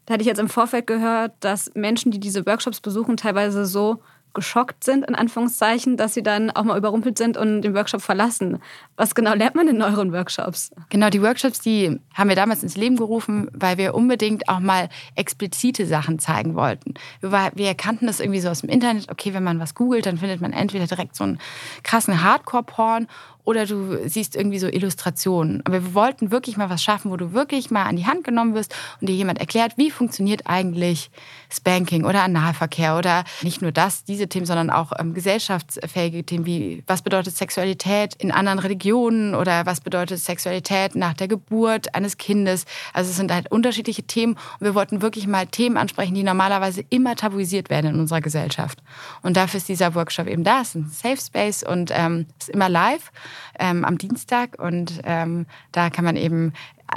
Da 0.05 0.13
hatte 0.13 0.21
ich 0.21 0.27
jetzt 0.27 0.39
im 0.39 0.49
Vorfeld 0.49 0.85
gehört, 0.85 1.33
dass 1.39 1.71
Menschen, 1.73 2.11
die 2.11 2.19
diese 2.19 2.45
Workshops 2.45 2.79
besuchen, 2.79 3.17
teilweise 3.17 3.65
so 3.65 4.01
geschockt 4.35 4.83
sind, 4.83 5.05
in 5.05 5.15
Anführungszeichen, 5.15 5.97
dass 5.97 6.13
sie 6.13 6.21
dann 6.21 6.51
auch 6.51 6.63
mal 6.63 6.77
überrumpelt 6.77 7.17
sind 7.17 7.37
und 7.37 7.63
den 7.63 7.73
Workshop 7.73 8.01
verlassen. 8.01 8.59
Was 8.95 9.15
genau 9.15 9.33
lernt 9.33 9.55
man 9.55 9.67
in 9.67 9.81
euren 9.81 10.13
Workshops? 10.13 10.71
Genau, 10.89 11.09
die 11.09 11.21
Workshops, 11.21 11.59
die 11.59 11.99
haben 12.13 12.29
wir 12.29 12.35
damals 12.35 12.61
ins 12.61 12.77
Leben 12.77 12.97
gerufen, 12.97 13.49
weil 13.53 13.77
wir 13.77 13.95
unbedingt 13.95 14.47
auch 14.47 14.59
mal 14.59 14.89
explizite 15.15 15.87
Sachen 15.87 16.19
zeigen 16.19 16.55
wollten. 16.55 16.93
Wir, 17.21 17.51
wir 17.55 17.67
erkannten 17.67 18.05
das 18.05 18.19
irgendwie 18.19 18.41
so 18.41 18.49
aus 18.49 18.61
dem 18.61 18.69
Internet, 18.69 19.09
okay, 19.09 19.33
wenn 19.33 19.43
man 19.43 19.59
was 19.59 19.73
googelt, 19.73 20.05
dann 20.05 20.17
findet 20.17 20.41
man 20.41 20.53
entweder 20.53 20.85
direkt 20.85 21.15
so 21.15 21.23
einen 21.23 21.39
krassen 21.83 22.23
Hardcore-Porn 22.23 23.07
oder 23.45 23.65
du 23.65 24.07
siehst 24.07 24.35
irgendwie 24.35 24.59
so 24.59 24.67
Illustrationen. 24.67 25.61
Aber 25.65 25.83
wir 25.83 25.93
wollten 25.93 26.31
wirklich 26.31 26.57
mal 26.57 26.69
was 26.69 26.83
schaffen, 26.83 27.11
wo 27.11 27.17
du 27.17 27.31
wirklich 27.31 27.71
mal 27.71 27.83
an 27.83 27.95
die 27.95 28.05
Hand 28.05 28.23
genommen 28.23 28.55
wirst 28.55 28.75
und 28.99 29.07
dir 29.07 29.15
jemand 29.15 29.39
erklärt, 29.39 29.73
wie 29.77 29.91
funktioniert 29.91 30.41
eigentlich 30.45 31.11
Spanking 31.49 32.03
oder 32.03 32.23
Analverkehr 32.23 32.97
oder 32.97 33.23
nicht 33.41 33.61
nur 33.61 33.71
das, 33.71 34.03
diese 34.03 34.27
Themen, 34.27 34.45
sondern 34.45 34.69
auch 34.69 34.91
ähm, 34.99 35.13
gesellschaftsfähige 35.13 36.25
Themen 36.25 36.45
wie 36.45 36.83
was 36.87 37.03
bedeutet 37.03 37.37
Sexualität 37.37 38.15
in 38.15 38.31
anderen 38.31 38.59
Religionen 38.59 39.35
oder 39.35 39.65
was 39.65 39.79
bedeutet 39.79 40.19
Sexualität 40.19 40.95
nach 40.95 41.13
der 41.13 41.27
Geburt 41.27 41.93
eines 41.93 42.17
Kindes. 42.17 42.65
Also 42.93 43.11
es 43.11 43.17
sind 43.17 43.31
halt 43.31 43.51
unterschiedliche 43.51 44.03
Themen 44.03 44.33
und 44.33 44.65
wir 44.65 44.75
wollten 44.75 45.01
wirklich 45.01 45.27
mal 45.27 45.45
Themen 45.45 45.77
ansprechen, 45.77 46.15
die 46.15 46.23
normalerweise 46.23 46.83
immer 46.89 47.15
tabuisiert 47.15 47.69
werden 47.69 47.93
in 47.93 47.99
unserer 47.99 48.21
Gesellschaft. 48.21 48.79
Und 49.21 49.37
dafür 49.37 49.59
ist 49.59 49.69
dieser 49.69 49.93
Workshop 49.93 50.27
eben 50.27 50.43
da, 50.43 50.61
es 50.61 50.69
ist 50.69 50.75
ein 50.75 50.89
Safe 50.89 51.17
Space 51.17 51.63
und 51.63 51.91
ähm, 51.93 52.25
ist 52.39 52.49
immer 52.49 52.69
live 52.69 53.11
ähm, 53.59 53.85
am 53.85 53.97
Dienstag 53.97 54.59
und 54.59 55.01
ähm, 55.03 55.45
da 55.71 55.89
kann 55.89 56.05
man 56.05 56.15
eben 56.15 56.53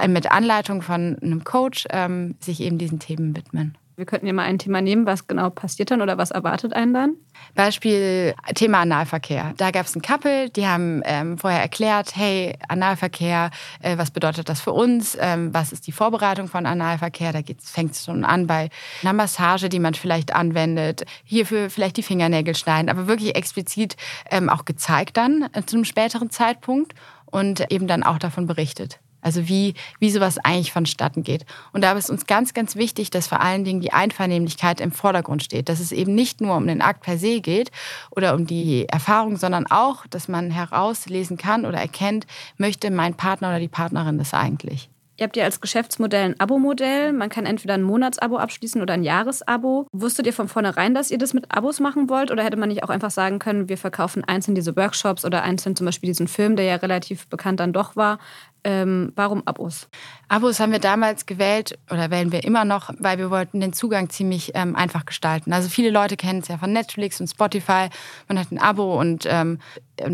mit 0.07 0.31
Anleitung 0.31 0.83
von 0.83 1.17
einem 1.21 1.45
Coach 1.45 1.87
ähm, 1.91 2.37
sich 2.41 2.61
eben 2.61 2.79
diesen 2.79 2.99
Themen 2.99 3.37
widmen. 3.37 3.77
Wir 3.99 4.07
könnten 4.07 4.29
ja 4.29 4.33
mal 4.33 4.45
ein 4.45 4.61
Thema 4.61 4.81
nehmen, 4.81 5.07
was 5.07 5.27
genau 5.27 5.51
passiert 5.51 5.91
dann 5.91 6.01
oder 6.01 6.17
was 6.19 6.31
erwartet 6.31 6.73
einen 6.73 6.95
dann? 6.95 7.17
Beispiel 7.57 8.33
Thema 8.55 8.83
Analverkehr. 8.83 9.55
Da 9.57 9.73
gab 9.73 9.87
es 9.87 9.97
ein 9.97 10.03
Couple, 10.03 10.51
die 10.51 10.69
haben 10.69 11.03
ähm, 11.05 11.37
vorher 11.37 11.61
erklärt, 11.61 12.15
hey, 12.15 12.57
Analverkehr, 12.69 13.51
äh, 13.83 13.99
was 13.99 14.13
bedeutet 14.13 14.49
das 14.49 14.61
für 14.61 14.71
uns? 14.71 15.19
Ähm, 15.21 15.53
was 15.53 15.73
ist 15.73 15.89
die 15.89 15.93
Vorbereitung 15.93 16.47
von 16.47 16.65
Analverkehr? 16.65 17.33
Da 17.33 17.41
fängt 17.61 17.95
es 17.95 18.05
schon 18.05 18.25
an 18.25 18.47
bei 18.47 18.71
einer 19.03 19.15
Massage, 19.15 19.69
die 19.69 19.81
man 19.81 19.95
vielleicht 19.95 20.33
anwendet. 20.33 21.05
Hierfür 21.25 21.69
vielleicht 21.69 21.97
die 21.97 22.05
Fingernägel 22.05 22.55
schneiden, 22.55 22.91
aber 22.91 23.09
wirklich 23.09 23.35
explizit 23.35 23.97
ähm, 24.31 24.49
auch 24.49 24.65
gezeigt 24.65 25.17
dann 25.17 25.49
äh, 25.55 25.65
zu 25.67 25.75
einem 25.75 25.85
späteren 25.85 26.31
Zeitpunkt 26.31 26.95
und 27.27 27.73
eben 27.73 27.89
dann 27.89 28.05
auch 28.05 28.19
davon 28.19 28.47
berichtet 28.47 29.01
Also 29.21 29.49
wie, 29.49 29.75
wie 29.99 30.11
sowas 30.11 30.39
eigentlich 30.39 30.73
vonstatten 30.73 31.23
geht. 31.23 31.45
Und 31.73 31.83
da 31.83 31.93
ist 31.93 32.11
uns 32.11 32.27
ganz, 32.27 32.55
ganz 32.55 32.77
wichtig, 32.77 33.11
dass 33.11 33.27
vor 33.27 33.41
allen 33.41 33.65
Dingen 33.65 33.81
die 33.81 33.93
Einvernehmlichkeit 33.93 34.81
im 34.81 34.93
Vordergrund 34.93 35.43
steht. 35.43 35.69
Dass 35.69 35.81
es 35.81 35.93
eben 35.93 36.15
nicht 36.15 36.41
nur 36.41 36.57
um 36.57 36.67
den 36.67 36.83
Akt 36.83 37.03
per 37.03 37.19
se 37.19 37.41
geht 37.41 37.71
oder 38.11 38.35
um 38.35 38.47
die 38.47 38.89
Erfahrung, 38.89 39.37
sondern 39.37 39.67
auch, 39.67 40.07
dass 40.07 40.29
man 40.29 40.51
herauslesen 40.51 41.37
kann 41.37 41.67
oder 41.67 41.79
erkennt, 41.79 42.27
möchte 42.57 42.91
mein 42.91 43.15
Partner 43.15 43.49
oder 43.49 43.61
die 43.61 43.69
Partnerin 43.69 44.19
das 44.19 44.35
eigentlich. 44.35 44.89
Ihr 45.19 45.25
habt 45.25 45.37
ja 45.37 45.45
als 45.45 45.61
Geschäftsmodell 45.61 46.27
ein 46.27 46.39
Abo-Modell. 46.41 47.13
Man 47.13 47.29
kann 47.29 47.45
entweder 47.45 47.75
ein 47.75 47.83
Monatsabo 47.83 48.37
abschließen 48.37 48.81
oder 48.81 48.95
ein 48.95 49.03
Jahresabo. 49.03 49.89
Wusstet 49.91 50.27
ihr 50.27 50.33
von 50.33 50.47
vornherein, 50.47 50.95
dass 50.95 51.11
ihr 51.11 51.19
das 51.19 51.35
mit 51.35 51.51
Abos 51.51 51.81
machen 51.81 52.09
wollt? 52.09 52.31
Oder 52.31 52.45
hätte 52.45 52.57
man 52.57 52.69
nicht 52.69 52.85
auch 52.85 52.89
einfach 52.89 53.11
sagen 53.11 53.41
können, 53.41 53.69
wir 53.69 53.79
verkaufen 53.79 54.23
einzeln 54.23 54.55
diese 54.55 54.77
Workshops 54.77 55.25
oder 55.25 55.43
einzeln 55.43 55.75
zum 55.75 55.87
Beispiel 55.87 56.07
diesen 56.07 56.29
Film, 56.29 56.55
der 56.55 56.67
ja 56.67 56.77
relativ 56.77 57.27
bekannt 57.27 57.59
dann 57.59 57.73
doch 57.73 57.97
war, 57.97 58.21
ähm, 58.65 59.13
warum 59.15 59.47
Abos? 59.47 59.89
Abos 60.29 60.61
haben 60.61 60.73
wir 60.73 60.79
damals 60.79 61.27
gewählt 61.27 61.79
oder 61.91 62.11
wählen 62.11 62.33
wir 62.33 62.45
immer 62.45 62.65
noch, 62.65 62.91
weil 62.99 63.19
wir 63.19 63.31
wollten 63.31 63.61
den 63.61 63.73
Zugang 63.73 64.11
ziemlich 64.11 64.53
ähm, 64.55 64.77
einfach 64.77 65.07
gestalten. 65.07 65.53
Also 65.53 65.69
viele 65.69 65.91
Leute 65.91 66.17
kennen 66.17 66.41
es 66.41 66.49
ja 66.49 66.59
von 66.59 66.73
Netflix 66.73 67.21
und 67.21 67.29
Spotify. 67.29 67.89
Man 68.29 68.39
hat 68.39 68.51
ein 68.51 68.59
Abo 68.59 68.99
und 68.99 69.27
ähm, 69.29 69.59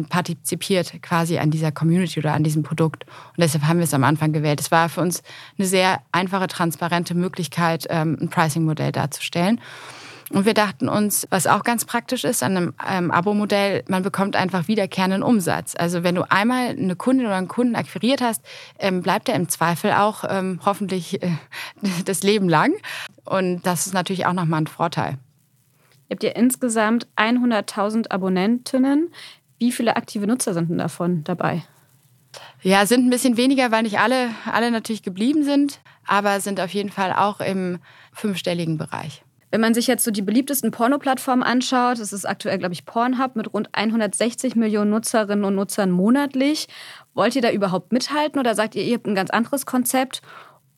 partizipiert 0.09 1.03
quasi 1.03 1.39
an 1.39 1.51
dieser 1.51 1.73
Community 1.73 2.21
oder 2.21 2.33
an 2.33 2.45
diesem 2.45 2.63
Produkt. 2.63 3.05
Und 3.05 3.39
deshalb 3.39 3.65
haben 3.65 3.79
wir 3.79 3.85
es 3.85 3.95
am 3.95 4.05
Anfang 4.05 4.33
gewählt. 4.33 4.61
Es 4.61 4.71
war 4.71 4.89
für 4.89 5.01
uns 5.01 5.23
eine 5.59 5.67
sehr 5.67 6.01
einfache, 6.13 6.47
transparente 6.47 7.15
Möglichkeit, 7.15 7.87
ähm, 7.91 8.17
ein 8.21 8.29
Pricing-Modell 8.29 8.93
darzustellen. 8.93 9.61
Und 10.35 10.47
wir 10.47 10.55
dachten 10.55 10.89
uns, 10.89 11.29
was 11.31 11.47
auch 11.47 11.63
ganz 11.63 11.85
praktisch 11.85 12.25
ist 12.25 12.43
an 12.43 12.57
einem 12.57 12.75
ähm, 12.85 13.11
Abo-Modell, 13.13 13.85
man 13.87 14.03
bekommt 14.03 14.35
einfach 14.35 14.67
wiederkehrenden 14.67 15.23
Umsatz. 15.23 15.77
Also 15.79 16.03
wenn 16.03 16.17
du 16.17 16.29
einmal 16.29 16.71
eine 16.71 16.97
Kundin 16.97 17.27
oder 17.27 17.37
einen 17.37 17.47
Kunden 17.47 17.77
akquiriert 17.77 18.21
hast, 18.21 18.43
ähm, 18.81 19.01
bleibt 19.01 19.29
er 19.29 19.37
im 19.37 19.49
Zweifel 19.49 19.93
auch 19.93 20.25
ähm, 20.29 20.59
hoffentlich 20.65 21.23
äh, 21.23 21.31
das 22.05 22.25
Leben 22.25 22.49
lang. 22.49 22.73
Und 23.25 23.65
das 23.65 23.87
ist 23.87 23.95
natürlich 23.95 24.27
auch 24.27 24.33
nochmal 24.33 24.63
ein 24.63 24.67
Vorteil. 24.67 25.19
Ihr 26.09 26.17
habt 26.17 26.25
ja 26.25 26.31
insgesamt 26.33 27.07
100.000 27.17 28.11
Abonnentinnen. 28.11 29.13
Wie 29.61 29.71
viele 29.71 29.95
aktive 29.97 30.27
Nutzer 30.27 30.53
sind 30.53 30.69
denn 30.69 30.79
davon 30.79 31.23
dabei? 31.23 31.63
Ja, 32.61 32.87
sind 32.87 33.07
ein 33.07 33.11
bisschen 33.11 33.37
weniger, 33.37 33.71
weil 33.71 33.85
nicht 33.85 34.01
alle, 34.01 34.31
alle 34.53 34.73
natürlich 34.73 35.05
geblieben 35.05 35.45
sind, 35.45 35.79
aber 36.05 36.41
sind 36.41 36.61
auf 36.61 36.75
jeden 36.75 36.91
Fall 36.91 37.13
auch 37.13 37.39
im 37.39 37.79
fünfstelligen 38.13 38.79
Bereich. 38.79 39.23
Wenn 39.55 39.61
man 39.61 39.73
sich 39.73 39.87
jetzt 39.87 40.03
so 40.03 40.11
die 40.11 40.21
beliebtesten 40.21 40.73
Porno-Plattformen 40.73 41.45
anschaut, 41.45 42.01
das 42.01 42.13
ist 42.13 42.25
aktuell, 42.25 42.59
glaube 42.59 42.75
ich, 42.75 42.87
Pornhub 42.87 43.37
mit 43.37 43.55
rund 43.55 43.69
160 43.71 44.57
Millionen 44.57 44.91
Nutzerinnen 44.91 45.45
und 45.45 45.55
Nutzern 45.55 45.93
monatlich. 45.93 46.67
Wollt 47.15 47.37
ihr 47.37 47.43
da 47.43 47.53
überhaupt 47.53 47.93
mithalten 47.93 48.41
oder 48.41 48.57
sagt 48.57 48.75
ihr, 48.75 48.83
ihr 48.83 48.95
habt 48.95 49.07
ein 49.07 49.15
ganz 49.15 49.31
anderes 49.31 49.65
Konzept? 49.65 50.23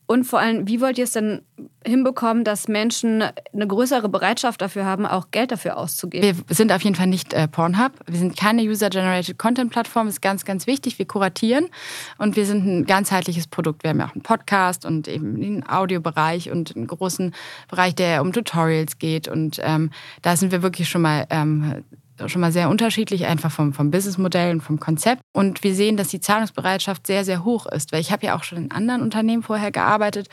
Und 0.07 0.23
vor 0.23 0.39
allem, 0.39 0.67
wie 0.69 0.79
wollt 0.79 0.97
ihr 0.97 1.03
es 1.03 1.11
denn 1.11 1.41
hinbekommen, 1.85 2.45
dass 2.45 2.69
Menschen 2.69 3.23
eine 3.53 3.67
größere 3.67 4.07
Bereitschaft 4.07 4.61
dafür 4.61 4.85
haben, 4.85 5.05
auch 5.05 5.31
Geld 5.31 5.51
dafür 5.51 5.77
auszugeben? 5.77 6.43
Wir 6.47 6.55
sind 6.55 6.71
auf 6.71 6.81
jeden 6.81 6.95
Fall 6.95 7.07
nicht 7.07 7.33
äh, 7.33 7.45
Pornhub. 7.49 7.91
Wir 8.05 8.17
sind 8.17 8.37
keine 8.37 8.61
User-Generated 8.61 9.37
Content-Plattform. 9.37 10.07
ist 10.07 10.21
ganz, 10.21 10.45
ganz 10.45 10.65
wichtig. 10.65 10.97
Wir 10.97 11.05
kuratieren 11.05 11.67
und 12.17 12.37
wir 12.37 12.45
sind 12.45 12.65
ein 12.65 12.85
ganzheitliches 12.85 13.47
Produkt. 13.47 13.83
Wir 13.83 13.89
haben 13.89 13.99
ja 13.99 14.07
auch 14.07 14.13
einen 14.13 14.23
Podcast 14.23 14.85
und 14.85 15.09
eben 15.09 15.35
einen 15.35 15.67
Audiobereich 15.67 16.51
und 16.51 16.77
einen 16.77 16.87
großen 16.87 17.35
Bereich, 17.67 17.93
der 17.93 18.21
um 18.21 18.31
Tutorials 18.31 18.99
geht. 18.99 19.27
Und 19.27 19.59
ähm, 19.61 19.91
da 20.21 20.37
sind 20.37 20.53
wir 20.53 20.63
wirklich 20.63 20.87
schon 20.87 21.01
mal 21.01 21.27
ähm, 21.29 21.83
schon 22.25 22.41
mal 22.41 22.51
sehr 22.51 22.69
unterschiedlich, 22.69 23.25
einfach 23.25 23.51
vom, 23.51 23.73
vom 23.73 23.91
Businessmodell 23.91 24.51
und 24.51 24.61
vom 24.61 24.79
Konzept. 24.79 25.21
Und 25.33 25.63
wir 25.63 25.75
sehen, 25.75 25.97
dass 25.97 26.07
die 26.07 26.19
Zahlungsbereitschaft 26.19 27.05
sehr, 27.05 27.23
sehr 27.23 27.43
hoch 27.43 27.65
ist. 27.67 27.91
Weil 27.91 28.01
ich 28.01 28.11
habe 28.11 28.25
ja 28.25 28.35
auch 28.35 28.43
schon 28.43 28.57
in 28.57 28.71
anderen 28.71 29.01
Unternehmen 29.01 29.43
vorher 29.43 29.71
gearbeitet 29.71 30.27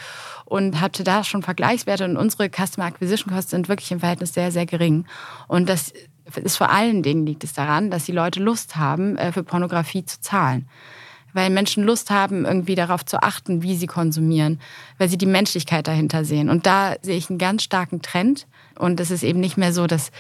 und 0.45 0.81
hatte 0.81 1.05
da 1.05 1.25
schon 1.25 1.43
Vergleichswerte 1.43 2.05
und 2.05 2.17
unsere 2.17 2.49
Customer 2.49 2.87
Acquisition 2.87 3.33
Costs 3.33 3.51
sind 3.51 3.69
wirklich 3.69 3.91
im 3.93 4.01
Verhältnis 4.01 4.35
sehr, 4.35 4.51
sehr 4.51 4.67
gering. 4.67 5.07
Und 5.49 5.69
das 5.69 5.93
ist 6.43 6.57
vor 6.57 6.71
allen 6.71 7.03
Dingen 7.03 7.27
liegt 7.27 7.45
es 7.45 7.53
daran, 7.53 7.91
dass 7.91 8.05
die 8.05 8.13
Leute 8.13 8.41
Lust 8.41 8.77
haben, 8.77 9.17
äh, 9.17 9.33
für 9.33 9.43
Pornografie 9.43 10.05
zu 10.05 10.21
zahlen 10.21 10.69
weil 11.35 11.51
Menschen 11.51 11.85
Lust 11.85 12.11
haben, 12.11 12.47
irgendwie 12.47 12.75
darauf 12.75 13.05
zu 13.05 13.23
achten, 13.23 13.63
wie 13.63 13.77
sie 13.77 13.87
konsumieren, 13.87 14.61
weil 14.97 15.11
sie 15.11 15.19
die 15.19 15.27
Menschlichkeit 15.27 15.87
dahinter 15.87 16.25
sehen. 16.25 16.49
Und 16.49 16.65
da 16.65 16.95
sehe 17.03 17.17
ich 17.17 17.29
einen 17.29 17.39
ganz 17.39 17.63
starken 17.63 18.01
Trend. 18.01 18.47
Und 18.79 18.99
es 19.01 19.11
ist 19.11 19.23
eben 19.23 19.41
nicht 19.41 19.57
mehr 19.57 19.73
so, 19.73 19.87
dass 19.87 20.11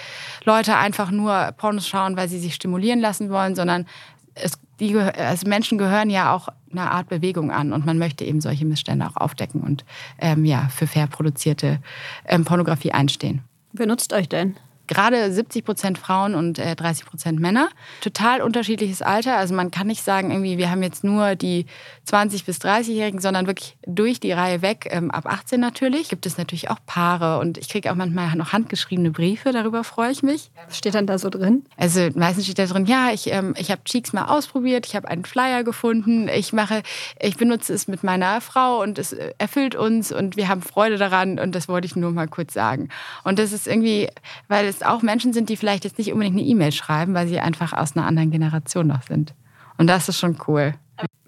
Leute 0.45 0.77
einfach 0.77 1.11
nur 1.11 1.53
Pornos 1.57 1.89
schauen, 1.89 2.17
weil 2.17 2.29
sie 2.29 2.39
sich 2.39 2.55
stimulieren 2.55 3.01
lassen 3.01 3.31
wollen, 3.31 3.55
sondern 3.55 3.87
es, 4.35 4.59
die, 4.81 4.97
also 4.97 5.49
Menschen 5.49 5.79
gehören 5.79 6.11
ja 6.11 6.35
auch 6.35 6.49
einer 6.71 6.91
Art 6.91 7.09
Bewegung 7.09 7.51
an 7.51 7.73
und 7.73 7.87
man 7.87 7.99
möchte 7.99 8.25
eben 8.25 8.41
solche 8.41 8.65
Missstände 8.65 9.07
auch 9.07 9.17
aufdecken 9.17 9.61
und 9.61 9.85
ähm, 10.19 10.45
ja, 10.45 10.69
für 10.75 10.89
fair 10.89 11.07
produzierte 11.07 11.81
ähm, 12.27 12.45
Pornografie 12.45 12.91
einstehen. 12.91 13.43
Wer 13.73 13.87
nutzt 13.87 14.13
euch 14.13 14.29
denn? 14.29 14.57
Gerade 14.87 15.33
70 15.33 15.65
Prozent 15.65 15.99
Frauen 15.99 16.35
und 16.35 16.59
30 16.59 17.03
äh, 17.03 17.09
Prozent 17.09 17.41
Männer. 17.41 17.69
Total 18.01 18.43
unterschiedliches 18.43 19.03
Alter. 19.03 19.37
Also 19.37 19.55
man 19.55 19.71
kann 19.71 19.87
nicht 19.87 20.03
sagen, 20.03 20.31
irgendwie, 20.31 20.59
wir 20.59 20.71
haben 20.71 20.83
jetzt 20.83 21.05
nur 21.05 21.35
die 21.37 21.67
20- 22.09 22.45
bis 22.45 22.59
30-Jährigen, 22.59 23.21
sondern 23.21 23.47
wirklich 23.47 23.77
durch 23.87 24.21
die 24.21 24.33
Reihe 24.33 24.63
weg, 24.63 24.89
ähm, 24.91 25.11
ab 25.11 25.27
18 25.27 25.61
natürlich. 25.61 26.09
Gibt 26.09 26.27
es 26.27 26.39
natürlich 26.39 26.71
auch 26.71 26.79
Paare 26.87 27.39
und 27.39 27.59
ich 27.59 27.69
kriege 27.69 27.91
auch 27.91 27.95
manchmal 27.95 28.35
noch 28.37 28.53
handgeschriebene 28.53 29.11
Briefe, 29.11 29.53
darüber 29.53 29.85
freue 29.85 30.11
ich 30.11 30.23
mich. 30.23 30.51
Was 30.67 30.79
steht 30.79 30.95
dann 30.95 31.07
da 31.07 31.19
so 31.19 31.31
drin? 31.31 31.65
Also 31.77 32.09
meistens 32.15 32.45
steht 32.45 32.59
da 32.59 32.67
drin, 32.67 32.87
ja, 32.87 33.11
ich, 33.13 33.31
ähm, 33.33 33.55
ich 33.57 33.71
habe 33.71 33.83
Cheeks 33.85 34.13
mal 34.13 34.27
ausprobiert, 34.27 34.87
ich 34.87 34.97
habe 34.97 35.09
einen 35.09 35.25
Flyer 35.25 35.65
gefunden, 35.65 36.29
ich 36.29 36.53
mache, 36.53 36.83
ich 37.21 37.37
benutze 37.37 37.73
es 37.73 37.89
mit 37.89 38.03
meiner 38.03 38.41
Frau 38.41 38.83
und 38.83 38.99
es 38.99 39.13
äh, 39.13 39.33
erfüllt 39.39 39.75
uns 39.75 40.13
und 40.13 40.37
wir 40.37 40.49
haben 40.49 40.63
Freude 40.63 40.99
daran 40.99 41.39
und 41.39 41.55
das 41.55 41.69
wollte 41.69 41.87
ich 41.87 41.97
nur 41.97 42.11
mal 42.11 42.29
kurz 42.29 42.55
sagen. 42.55 42.89
Und 43.23 43.39
das 43.39 43.53
ist 43.53 43.67
irgendwie, 43.67 44.09
weil 44.49 44.67
es 44.67 44.74
es 44.75 44.83
auch 44.83 45.03
Menschen 45.03 45.33
sind, 45.33 45.49
die 45.49 45.57
vielleicht 45.57 45.85
jetzt 45.85 45.99
nicht 45.99 46.13
unbedingt 46.13 46.37
eine 46.37 46.47
E-Mail 46.47 46.73
schreiben, 46.73 47.15
weil 47.15 47.29
sie 47.29 47.41
einfach 47.41 47.73
aus 47.73 47.97
einer 47.97 48.07
anderen 48.07 48.31
Generation 48.31 48.87
noch 48.87 49.03
sind. 49.03 49.35
Und 49.79 49.87
das 49.89 50.09
ist 50.09 50.19
schon 50.19 50.37
cool. 50.47 50.75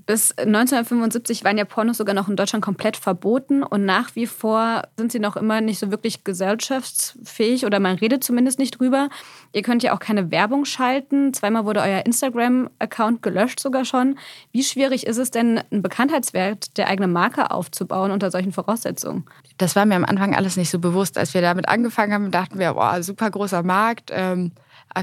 Bis 0.07 0.31
1975 0.38 1.42
waren 1.42 1.59
ja 1.59 1.64
Pornos 1.64 1.97
sogar 1.97 2.14
noch 2.14 2.29
in 2.29 2.37
Deutschland 2.37 2.64
komplett 2.64 2.97
verboten 2.97 3.64
und 3.64 3.85
nach 3.85 4.14
wie 4.14 4.29
vor 4.29 4.83
sind 4.97 5.11
sie 5.11 5.19
noch 5.19 5.37
immer 5.37 5.61
nicht 5.61 5.81
so 5.81 5.90
wirklich 5.90 6.23
gesellschaftsfähig 6.23 7.66
oder 7.66 7.81
man 7.81 7.97
redet 7.97 8.23
zumindest 8.23 8.61
nicht 8.61 8.79
drüber. 8.79 9.09
Ihr 9.53 9.62
könnt 9.62 9.83
ja 9.83 9.92
auch 9.92 9.99
keine 9.99 10.31
Werbung 10.31 10.64
schalten. 10.64 11.35
Zweimal 11.35 11.64
wurde 11.64 11.81
euer 11.81 12.07
Instagram-Account 12.07 13.21
gelöscht 13.21 13.59
sogar 13.59 13.85
schon. 13.85 14.16
Wie 14.53 14.62
schwierig 14.62 15.09
ist 15.09 15.19
es 15.19 15.33
denn, 15.33 15.61
einen 15.73 15.83
Bekanntheitswert 15.83 16.79
der 16.79 16.87
eigenen 16.87 17.12
Marke 17.12 17.51
aufzubauen 17.51 18.12
unter 18.12 18.31
solchen 18.31 18.53
Voraussetzungen? 18.53 19.25
Das 19.59 19.75
war 19.75 19.87
mir 19.87 19.97
am 19.97 20.05
Anfang 20.05 20.37
alles 20.37 20.57
nicht 20.57 20.71
so 20.71 20.79
bewusst. 20.79 21.19
Als 21.19 21.35
wir 21.35 21.40
damit 21.40 21.69
angefangen 21.69 22.12
haben, 22.12 22.31
dachten 22.31 22.61
wir, 22.61 22.75
boah, 22.75 23.03
super 23.03 23.29
großer 23.29 23.64
Markt. 23.64 24.12
Ähm 24.14 24.53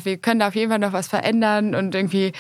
wir 0.03 0.17
können 0.17 0.39
da 0.39 0.47
auf 0.47 0.55
jeden 0.55 0.69
Fall 0.69 0.79
noch 0.79 0.93
was 0.93 1.07
verändern 1.07 1.75
und 1.75 1.95
irgendwie, 1.95 2.31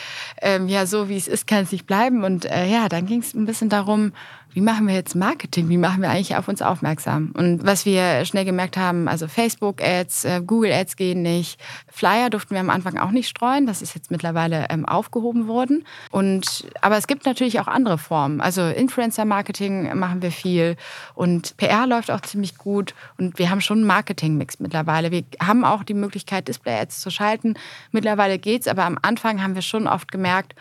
ähm, 0.41 0.67
ja, 0.67 0.85
so 0.85 1.09
wie 1.09 1.17
es 1.17 1.27
ist, 1.27 1.47
kann 1.47 1.63
es 1.63 1.71
nicht 1.71 1.85
bleiben. 1.85 2.23
Und 2.23 2.45
äh, 2.45 2.65
ja, 2.67 2.89
dann 2.89 3.05
ging 3.05 3.19
es 3.19 3.33
ein 3.33 3.45
bisschen 3.45 3.69
darum, 3.69 4.13
wie 4.53 4.61
machen 4.61 4.87
wir 4.87 4.93
jetzt 4.93 5.15
Marketing? 5.15 5.67
Wie 5.69 5.77
machen 5.77 6.01
wir 6.01 6.09
eigentlich 6.09 6.35
auf 6.35 6.47
uns 6.47 6.61
aufmerksam? 6.61 7.33
Und 7.35 7.65
was 7.65 7.85
wir 7.85 8.23
schnell 8.25 8.45
gemerkt 8.45 8.77
haben, 8.77 9.07
also 9.07 9.27
Facebook-Ads, 9.27 10.25
äh, 10.25 10.41
Google-Ads 10.45 10.95
gehen 10.95 11.23
nicht. 11.23 11.59
Flyer 11.91 12.29
durften 12.29 12.53
wir 12.53 12.61
am 12.61 12.69
Anfang 12.69 12.97
auch 12.97 13.09
nicht 13.09 13.27
streuen. 13.27 13.65
Das 13.65 13.81
ist 13.81 13.95
jetzt 13.95 14.11
mittlerweile 14.11 14.67
ähm, 14.69 14.85
aufgehoben 14.85 15.47
worden. 15.47 15.85
Und, 16.11 16.67
aber 16.81 16.97
es 16.97 17.07
gibt 17.07 17.25
natürlich 17.25 17.59
auch 17.59 17.67
andere 17.67 17.97
Formen. 17.97 18.41
Also 18.41 18.61
Influencer-Marketing 18.61 19.97
machen 19.97 20.21
wir 20.21 20.31
viel 20.31 20.75
und 21.15 21.57
PR 21.57 21.87
läuft 21.87 22.11
auch 22.11 22.21
ziemlich 22.21 22.57
gut. 22.57 22.93
Und 23.17 23.39
wir 23.39 23.49
haben 23.49 23.61
schon 23.61 23.79
einen 23.79 23.87
Marketing-Mix 23.87 24.59
mittlerweile. 24.59 25.09
Wir 25.09 25.23
haben 25.41 25.65
auch 25.65 25.83
die 25.83 25.95
Möglichkeit, 25.95 26.47
Display-Ads 26.47 27.01
zu 27.01 27.09
schalten. 27.09 27.55
Mittlerweile 27.91 28.37
geht's, 28.37 28.67
aber 28.67 28.85
am 28.85 28.99
Anfang 29.01 29.41
haben 29.41 29.55
wir 29.55 29.63
schon 29.63 29.87
oft 29.87 30.11
gemerkt, 30.11 30.53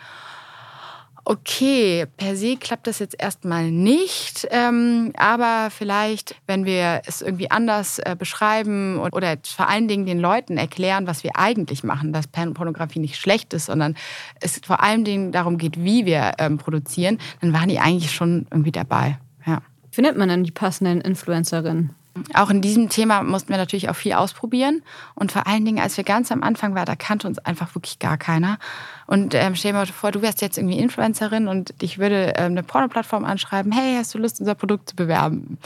okay, 1.25 2.05
per 2.17 2.35
se 2.35 2.57
klappt 2.57 2.87
das 2.87 2.99
jetzt 2.99 3.15
erstmal 3.17 3.71
nicht, 3.71 4.47
ähm, 4.51 5.13
aber 5.15 5.69
vielleicht, 5.71 6.35
wenn 6.47 6.65
wir 6.65 7.01
es 7.05 7.21
irgendwie 7.21 7.49
anders 7.49 7.99
äh, 7.99 8.15
beschreiben 8.17 8.99
oder 8.99 9.37
vor 9.43 9.69
allen 9.69 9.87
Dingen 9.87 10.05
den 10.05 10.19
Leuten 10.19 10.57
erklären, 10.57 11.07
was 11.07 11.23
wir 11.23 11.31
eigentlich 11.35 11.83
machen, 11.83 12.13
dass 12.13 12.27
Pornografie 12.27 12.99
nicht 12.99 13.15
schlecht 13.15 13.53
ist, 13.53 13.67
sondern 13.67 13.95
es 14.41 14.59
vor 14.65 14.81
allen 14.81 15.03
Dingen 15.05 15.31
darum 15.31 15.57
geht, 15.57 15.81
wie 15.81 16.05
wir 16.05 16.33
ähm, 16.39 16.57
produzieren, 16.57 17.19
dann 17.41 17.53
waren 17.53 17.69
die 17.69 17.79
eigentlich 17.79 18.11
schon 18.11 18.45
irgendwie 18.51 18.71
dabei. 18.71 19.17
Ja. 19.45 19.61
Findet 19.91 20.17
man 20.17 20.29
denn 20.29 20.43
die 20.43 20.51
passenden 20.51 21.01
Influencerinnen? 21.01 21.95
Auch 22.35 22.51
in 22.51 22.61
diesem 22.61 22.89
Thema 22.89 23.23
mussten 23.23 23.49
wir 23.49 23.57
natürlich 23.57 23.89
auch 23.89 23.95
viel 23.95 24.13
ausprobieren. 24.13 24.83
Und 25.15 25.31
vor 25.31 25.47
allen 25.47 25.65
Dingen, 25.65 25.79
als 25.79 25.97
wir 25.97 26.03
ganz 26.03 26.31
am 26.31 26.43
Anfang 26.43 26.75
waren, 26.75 26.85
da 26.85 26.95
kannte 26.95 27.27
uns 27.27 27.39
einfach 27.39 27.73
wirklich 27.73 27.97
gar 27.97 28.17
keiner. 28.17 28.59
Und 29.07 29.33
ähm, 29.33 29.55
stell 29.55 29.71
dir 29.71 29.79
mal 29.79 29.87
vor, 29.87 30.11
du 30.11 30.21
wärst 30.21 30.41
jetzt 30.41 30.59
irgendwie 30.59 30.77
Influencerin 30.77 31.47
und 31.47 31.73
ich 31.81 31.97
würde 31.97 32.33
ähm, 32.37 32.51
eine 32.51 32.61
Porno-Plattform 32.61 33.25
anschreiben, 33.25 33.71
hey, 33.71 33.95
hast 33.97 34.13
du 34.13 34.19
Lust, 34.19 34.39
unser 34.39 34.53
Produkt 34.53 34.89
zu 34.89 34.95
bewerben? 34.95 35.57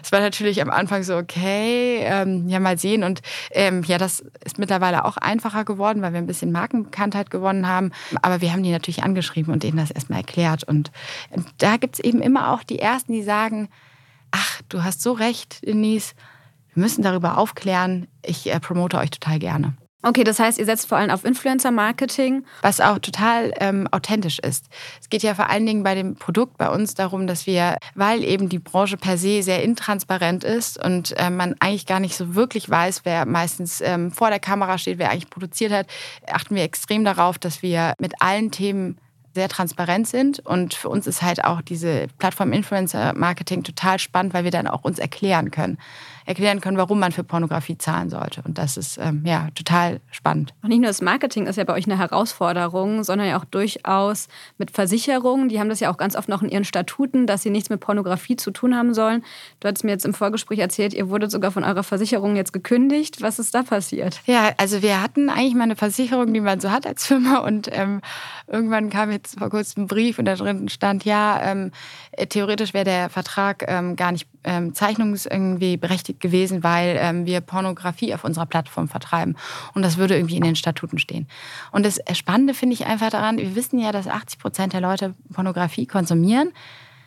Das 0.00 0.12
war 0.12 0.20
natürlich 0.20 0.62
am 0.62 0.70
Anfang 0.70 1.02
so, 1.02 1.16
okay, 1.16 1.98
ähm, 2.02 2.48
ja, 2.48 2.60
mal 2.60 2.78
sehen. 2.78 3.02
Und 3.02 3.20
ähm, 3.50 3.82
ja, 3.82 3.98
das 3.98 4.24
ist 4.44 4.58
mittlerweile 4.58 5.04
auch 5.04 5.16
einfacher 5.16 5.64
geworden, 5.64 6.02
weil 6.02 6.12
wir 6.12 6.18
ein 6.18 6.28
bisschen 6.28 6.52
Markenbekanntheit 6.52 7.30
gewonnen 7.30 7.66
haben. 7.66 7.90
Aber 8.22 8.40
wir 8.40 8.52
haben 8.52 8.62
die 8.62 8.70
natürlich 8.70 9.02
angeschrieben 9.02 9.52
und 9.52 9.64
denen 9.64 9.78
das 9.78 9.90
erstmal 9.90 10.20
erklärt. 10.20 10.62
Und 10.62 10.92
da 11.58 11.78
gibt 11.78 11.96
es 11.96 12.00
eben 12.00 12.22
immer 12.22 12.52
auch 12.52 12.62
die 12.62 12.78
Ersten, 12.78 13.12
die 13.12 13.22
sagen, 13.22 13.68
ach, 14.36 14.60
du 14.68 14.84
hast 14.84 15.02
so 15.02 15.12
recht, 15.12 15.66
Denise, 15.66 16.14
wir 16.74 16.82
müssen 16.82 17.02
darüber 17.02 17.38
aufklären. 17.38 18.06
Ich 18.22 18.52
äh, 18.52 18.60
promote 18.60 18.98
euch 18.98 19.10
total 19.10 19.38
gerne. 19.38 19.74
Okay, 20.02 20.22
das 20.22 20.38
heißt, 20.38 20.58
ihr 20.58 20.66
setzt 20.66 20.86
vor 20.86 20.98
allem 20.98 21.10
auf 21.10 21.24
Influencer-Marketing. 21.24 22.44
Was 22.62 22.80
auch 22.80 22.98
total 22.98 23.52
ähm, 23.58 23.88
authentisch 23.90 24.38
ist. 24.38 24.66
Es 25.00 25.08
geht 25.08 25.22
ja 25.22 25.34
vor 25.34 25.48
allen 25.50 25.66
Dingen 25.66 25.82
bei 25.82 25.96
dem 25.96 26.14
Produkt 26.14 26.58
bei 26.58 26.68
uns 26.70 26.94
darum, 26.94 27.26
dass 27.26 27.46
wir, 27.46 27.78
weil 27.94 28.22
eben 28.22 28.48
die 28.48 28.60
Branche 28.60 28.98
per 28.98 29.18
se 29.18 29.42
sehr 29.42 29.64
intransparent 29.64 30.44
ist 30.44 30.82
und 30.82 31.18
äh, 31.18 31.30
man 31.30 31.56
eigentlich 31.58 31.86
gar 31.86 31.98
nicht 31.98 32.14
so 32.14 32.36
wirklich 32.36 32.70
weiß, 32.70 33.00
wer 33.04 33.26
meistens 33.26 33.80
ähm, 33.80 34.12
vor 34.12 34.28
der 34.28 34.38
Kamera 34.38 34.78
steht, 34.78 34.98
wer 34.98 35.10
eigentlich 35.10 35.30
produziert 35.30 35.72
hat, 35.72 35.86
achten 36.30 36.54
wir 36.54 36.62
extrem 36.62 37.04
darauf, 37.04 37.38
dass 37.38 37.62
wir 37.62 37.94
mit 37.98 38.12
allen 38.20 38.50
Themen 38.50 38.98
sehr 39.36 39.48
transparent 39.48 40.08
sind. 40.08 40.40
Und 40.40 40.74
für 40.74 40.88
uns 40.88 41.06
ist 41.06 41.22
halt 41.22 41.44
auch 41.44 41.60
diese 41.60 42.08
Plattform 42.18 42.52
Influencer 42.52 43.12
Marketing 43.14 43.62
total 43.62 44.00
spannend, 44.00 44.34
weil 44.34 44.42
wir 44.42 44.50
dann 44.50 44.66
auch 44.66 44.82
uns 44.82 44.98
erklären 44.98 45.52
können 45.52 45.78
erklären 46.26 46.60
können, 46.60 46.76
warum 46.76 46.98
man 46.98 47.12
für 47.12 47.24
Pornografie 47.24 47.78
zahlen 47.78 48.10
sollte. 48.10 48.42
Und 48.44 48.58
das 48.58 48.76
ist 48.76 48.98
ähm, 48.98 49.22
ja 49.24 49.48
total 49.54 50.00
spannend. 50.10 50.52
Und 50.62 50.68
nicht 50.68 50.80
nur 50.80 50.88
das 50.88 51.00
Marketing 51.00 51.46
ist 51.46 51.56
ja 51.56 51.64
bei 51.64 51.72
euch 51.72 51.86
eine 51.86 51.98
Herausforderung, 51.98 53.04
sondern 53.04 53.28
ja 53.28 53.38
auch 53.38 53.44
durchaus 53.44 54.28
mit 54.58 54.72
Versicherungen. 54.72 55.48
Die 55.48 55.60
haben 55.60 55.68
das 55.68 55.80
ja 55.80 55.90
auch 55.90 55.96
ganz 55.96 56.16
oft 56.16 56.28
noch 56.28 56.42
in 56.42 56.48
ihren 56.48 56.64
Statuten, 56.64 57.26
dass 57.26 57.42
sie 57.42 57.50
nichts 57.50 57.70
mit 57.70 57.80
Pornografie 57.80 58.36
zu 58.36 58.50
tun 58.50 58.76
haben 58.76 58.92
sollen. 58.92 59.24
Du 59.60 59.68
hattest 59.68 59.84
mir 59.84 59.92
jetzt 59.92 60.04
im 60.04 60.14
Vorgespräch 60.14 60.58
erzählt, 60.58 60.94
ihr 60.94 61.08
wurdet 61.08 61.30
sogar 61.30 61.52
von 61.52 61.64
eurer 61.64 61.84
Versicherung 61.84 62.36
jetzt 62.36 62.52
gekündigt. 62.52 63.22
Was 63.22 63.38
ist 63.38 63.54
da 63.54 63.62
passiert? 63.62 64.20
Ja, 64.26 64.50
also 64.56 64.82
wir 64.82 65.02
hatten 65.02 65.30
eigentlich 65.30 65.54
mal 65.54 65.64
eine 65.64 65.76
Versicherung, 65.76 66.34
die 66.34 66.40
man 66.40 66.60
so 66.60 66.70
hat 66.70 66.86
als 66.86 67.06
Firma. 67.06 67.38
Und 67.38 67.68
ähm, 67.72 68.00
irgendwann 68.48 68.90
kam 68.90 69.12
jetzt 69.12 69.38
vor 69.38 69.50
kurzem 69.50 69.84
ein 69.84 69.86
Brief 69.86 70.18
und 70.18 70.24
da 70.24 70.34
drin 70.34 70.68
stand, 70.68 71.04
ja, 71.04 71.40
ähm, 71.42 71.70
theoretisch 72.28 72.74
wäre 72.74 72.84
der 72.84 73.10
Vertrag 73.10 73.64
ähm, 73.68 73.94
gar 73.94 74.10
nicht 74.12 74.26
ähm, 74.46 74.74
zeichnungs 74.74 75.26
irgendwie 75.26 75.76
berechtigt 75.76 76.20
gewesen, 76.20 76.62
weil 76.62 76.96
ähm, 76.98 77.26
wir 77.26 77.40
Pornografie 77.40 78.14
auf 78.14 78.24
unserer 78.24 78.46
Plattform 78.46 78.88
vertreiben. 78.88 79.36
Und 79.74 79.82
das 79.82 79.98
würde 79.98 80.16
irgendwie 80.16 80.36
in 80.36 80.44
den 80.44 80.56
Statuten 80.56 80.98
stehen. 80.98 81.28
Und 81.72 81.84
das 81.84 82.00
Spannende 82.14 82.54
finde 82.54 82.74
ich 82.74 82.86
einfach 82.86 83.10
daran, 83.10 83.38
wir 83.38 83.54
wissen 83.54 83.78
ja, 83.78 83.92
dass 83.92 84.06
80 84.06 84.38
Prozent 84.38 84.72
der 84.72 84.80
Leute 84.80 85.14
Pornografie 85.32 85.86
konsumieren. 85.86 86.52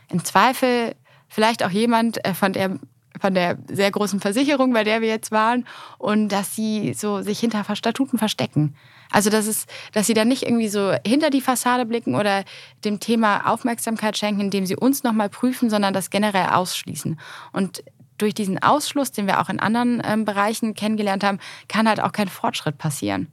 Im 0.10 0.23
Zweifel 0.23 0.95
vielleicht 1.28 1.63
auch 1.63 1.71
jemand 1.71 2.23
äh, 2.25 2.34
von 2.34 2.54
der 2.54 2.78
von 3.19 3.34
der 3.34 3.58
sehr 3.67 3.91
großen 3.91 4.21
Versicherung, 4.21 4.71
bei 4.71 4.86
der 4.86 5.02
wir 5.02 5.10
jetzt 5.10 5.32
waren, 5.32 5.65
und 5.97 6.30
dass 6.30 6.56
sie 6.56 6.93
so 6.93 7.21
sich 7.21 7.39
hinter 7.39 7.65
Statuten 7.75 8.17
verstecken. 8.17 8.75
Also 9.12 9.30
dass 9.30 9.48
es, 9.48 9.65
dass 9.91 10.08
sie 10.08 10.13
dann 10.13 10.28
nicht 10.28 10.43
irgendwie 10.43 10.69
so 10.69 10.93
hinter 11.06 11.30
die 11.30 11.41
Fassade 11.41 11.86
blicken 11.86 12.15
oder 12.15 12.43
dem 12.86 13.00
Thema 13.00 13.52
Aufmerksamkeit 13.52 14.17
schenken, 14.17 14.41
indem 14.41 14.65
sie 14.65 14.76
uns 14.76 15.04
nochmal 15.04 15.30
prüfen, 15.30 15.69
sondern 15.69 15.93
das 15.93 16.10
generell 16.10 16.50
ausschließen. 16.50 17.19
Und 17.52 17.84
durch 18.17 18.34
diesen 18.34 18.62
Ausschluss, 18.62 19.12
den 19.12 19.28
wir 19.28 19.41
auch 19.41 19.50
in 19.50 19.60
anderen 19.60 20.02
ähm, 20.06 20.26
Bereichen 20.26 20.74
kennengelernt 20.74 21.24
haben, 21.24 21.39
kann 21.67 21.88
halt 21.88 22.00
auch 22.00 22.12
kein 22.12 22.28
Fortschritt 22.28 22.78
passieren. 22.78 23.32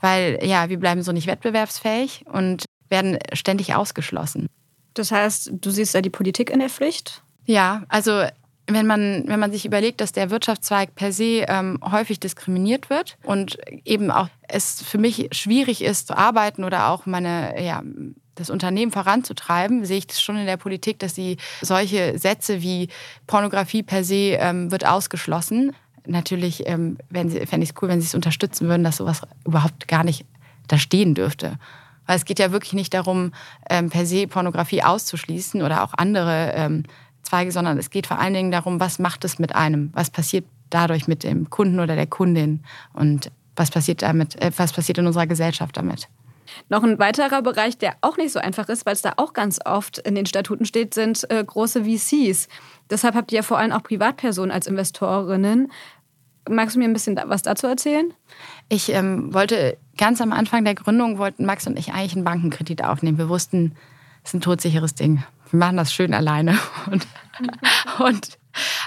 Weil 0.00 0.38
ja, 0.42 0.68
wir 0.68 0.78
bleiben 0.78 1.02
so 1.02 1.12
nicht 1.12 1.26
wettbewerbsfähig 1.26 2.24
und 2.26 2.64
werden 2.88 3.18
ständig 3.32 3.74
ausgeschlossen. 3.74 4.48
Das 4.94 5.12
heißt, 5.12 5.52
du 5.52 5.70
siehst 5.70 5.94
da 5.94 6.00
die 6.00 6.10
Politik 6.10 6.50
in 6.50 6.58
der 6.58 6.68
Pflicht? 6.68 7.22
Ja, 7.44 7.84
also 7.88 8.24
wenn 8.68 8.86
man, 8.86 9.24
wenn 9.26 9.40
man 9.40 9.50
sich 9.50 9.64
überlegt, 9.64 10.00
dass 10.00 10.12
der 10.12 10.30
Wirtschaftszweig 10.30 10.94
per 10.94 11.12
se 11.12 11.44
ähm, 11.48 11.78
häufig 11.82 12.20
diskriminiert 12.20 12.90
wird 12.90 13.16
und 13.24 13.58
eben 13.84 14.10
auch 14.10 14.28
es 14.46 14.82
für 14.82 14.98
mich 14.98 15.28
schwierig 15.32 15.82
ist 15.82 16.08
zu 16.08 16.16
arbeiten 16.16 16.64
oder 16.64 16.88
auch 16.88 17.06
meine, 17.06 17.62
ja, 17.62 17.82
das 18.34 18.50
Unternehmen 18.50 18.92
voranzutreiben, 18.92 19.84
sehe 19.84 19.98
ich 19.98 20.06
das 20.06 20.22
schon 20.22 20.36
in 20.36 20.46
der 20.46 20.56
Politik, 20.56 20.98
dass 20.98 21.14
sie 21.14 21.38
solche 21.60 22.18
Sätze 22.18 22.62
wie 22.62 22.88
Pornografie 23.26 23.82
per 23.82 24.04
se 24.04 24.36
ähm, 24.38 24.70
wird 24.70 24.86
ausgeschlossen. 24.86 25.74
Natürlich 26.06 26.66
ähm, 26.66 26.98
fände 27.12 27.62
ich 27.62 27.70
es 27.70 27.74
cool, 27.82 27.88
wenn 27.88 28.00
sie 28.00 28.06
es 28.06 28.14
unterstützen 28.14 28.68
würden, 28.68 28.84
dass 28.84 28.98
sowas 28.98 29.22
überhaupt 29.44 29.88
gar 29.88 30.04
nicht 30.04 30.24
da 30.68 30.78
stehen 30.78 31.14
dürfte. 31.14 31.58
Weil 32.06 32.16
es 32.16 32.24
geht 32.24 32.38
ja 32.38 32.52
wirklich 32.52 32.72
nicht 32.72 32.94
darum, 32.94 33.32
ähm, 33.68 33.90
per 33.90 34.06
se 34.06 34.26
Pornografie 34.26 34.82
auszuschließen 34.82 35.62
oder 35.62 35.82
auch 35.82 35.92
andere 35.96 36.52
ähm, 36.54 36.84
Zweige, 37.28 37.52
sondern 37.52 37.76
es 37.76 37.90
geht 37.90 38.06
vor 38.06 38.18
allen 38.18 38.32
Dingen 38.32 38.50
darum, 38.50 38.80
was 38.80 38.98
macht 38.98 39.22
es 39.24 39.38
mit 39.38 39.54
einem? 39.54 39.90
Was 39.92 40.08
passiert 40.08 40.46
dadurch 40.70 41.08
mit 41.08 41.24
dem 41.24 41.50
Kunden 41.50 41.78
oder 41.78 41.94
der 41.94 42.06
Kundin? 42.06 42.64
Und 42.94 43.30
was 43.54 43.70
passiert 43.70 44.00
damit, 44.00 44.40
äh, 44.40 44.50
was 44.56 44.72
passiert 44.72 44.96
in 44.96 45.06
unserer 45.06 45.26
Gesellschaft 45.26 45.76
damit? 45.76 46.08
Noch 46.70 46.82
ein 46.82 46.98
weiterer 46.98 47.42
Bereich, 47.42 47.76
der 47.76 47.96
auch 48.00 48.16
nicht 48.16 48.32
so 48.32 48.38
einfach 48.38 48.70
ist, 48.70 48.86
weil 48.86 48.94
es 48.94 49.02
da 49.02 49.12
auch 49.18 49.34
ganz 49.34 49.58
oft 49.66 49.98
in 49.98 50.14
den 50.14 50.24
Statuten 50.24 50.64
steht, 50.64 50.94
sind 50.94 51.30
äh, 51.30 51.44
große 51.44 51.84
VCs. 51.84 52.48
Deshalb 52.88 53.14
habt 53.14 53.30
ihr 53.30 53.36
ja 53.36 53.42
vor 53.42 53.58
allem 53.58 53.72
auch 53.72 53.82
Privatpersonen 53.82 54.50
als 54.50 54.66
Investorinnen. 54.66 55.70
Magst 56.48 56.76
du 56.76 56.78
mir 56.78 56.86
ein 56.86 56.94
bisschen 56.94 57.20
was 57.26 57.42
dazu 57.42 57.66
erzählen? 57.66 58.14
Ich 58.70 58.90
ähm, 58.90 59.34
wollte 59.34 59.76
ganz 59.98 60.22
am 60.22 60.32
Anfang 60.32 60.64
der 60.64 60.74
Gründung 60.74 61.18
wollten 61.18 61.44
Max 61.44 61.66
und 61.66 61.78
ich 61.78 61.92
eigentlich 61.92 62.14
einen 62.14 62.24
Bankenkredit 62.24 62.82
aufnehmen. 62.82 63.18
Wir 63.18 63.28
wussten, 63.28 63.74
es 64.24 64.30
ist 64.30 64.34
ein 64.34 64.40
todsicheres 64.40 64.94
Ding 64.94 65.22
wir 65.50 65.58
machen 65.58 65.76
das 65.76 65.92
schön 65.92 66.14
alleine. 66.14 66.58
Und, 66.90 67.06
und 67.98 68.38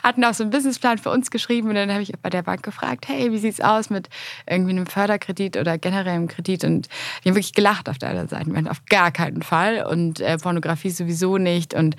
hatten 0.04 0.24
auch 0.26 0.34
so 0.34 0.44
einen 0.44 0.52
Businessplan 0.52 0.98
für 0.98 1.10
uns 1.10 1.32
geschrieben. 1.32 1.70
Und 1.70 1.76
dann 1.76 1.92
habe 1.92 2.02
ich 2.02 2.12
bei 2.22 2.30
der 2.30 2.44
Bank 2.44 2.64
gefragt, 2.64 3.08
hey, 3.08 3.32
wie 3.32 3.38
sieht 3.38 3.54
es 3.54 3.62
aus 3.62 3.90
mit 3.90 4.10
irgendwie 4.46 4.72
einem 4.72 4.86
Förderkredit 4.86 5.56
oder 5.56 5.78
generellem 5.78 6.28
Kredit? 6.28 6.64
Und 6.64 6.88
die 7.24 7.30
haben 7.30 7.36
wirklich 7.36 7.54
gelacht 7.54 7.88
auf 7.88 7.98
der 7.98 8.10
anderen 8.10 8.28
Seite. 8.28 8.48
Ich 8.48 8.54
meine, 8.54 8.70
auf 8.70 8.84
gar 8.90 9.12
keinen 9.12 9.42
Fall. 9.42 9.86
Und 9.86 10.20
äh, 10.20 10.38
Pornografie 10.38 10.90
sowieso 10.90 11.38
nicht. 11.38 11.74
Und 11.74 11.96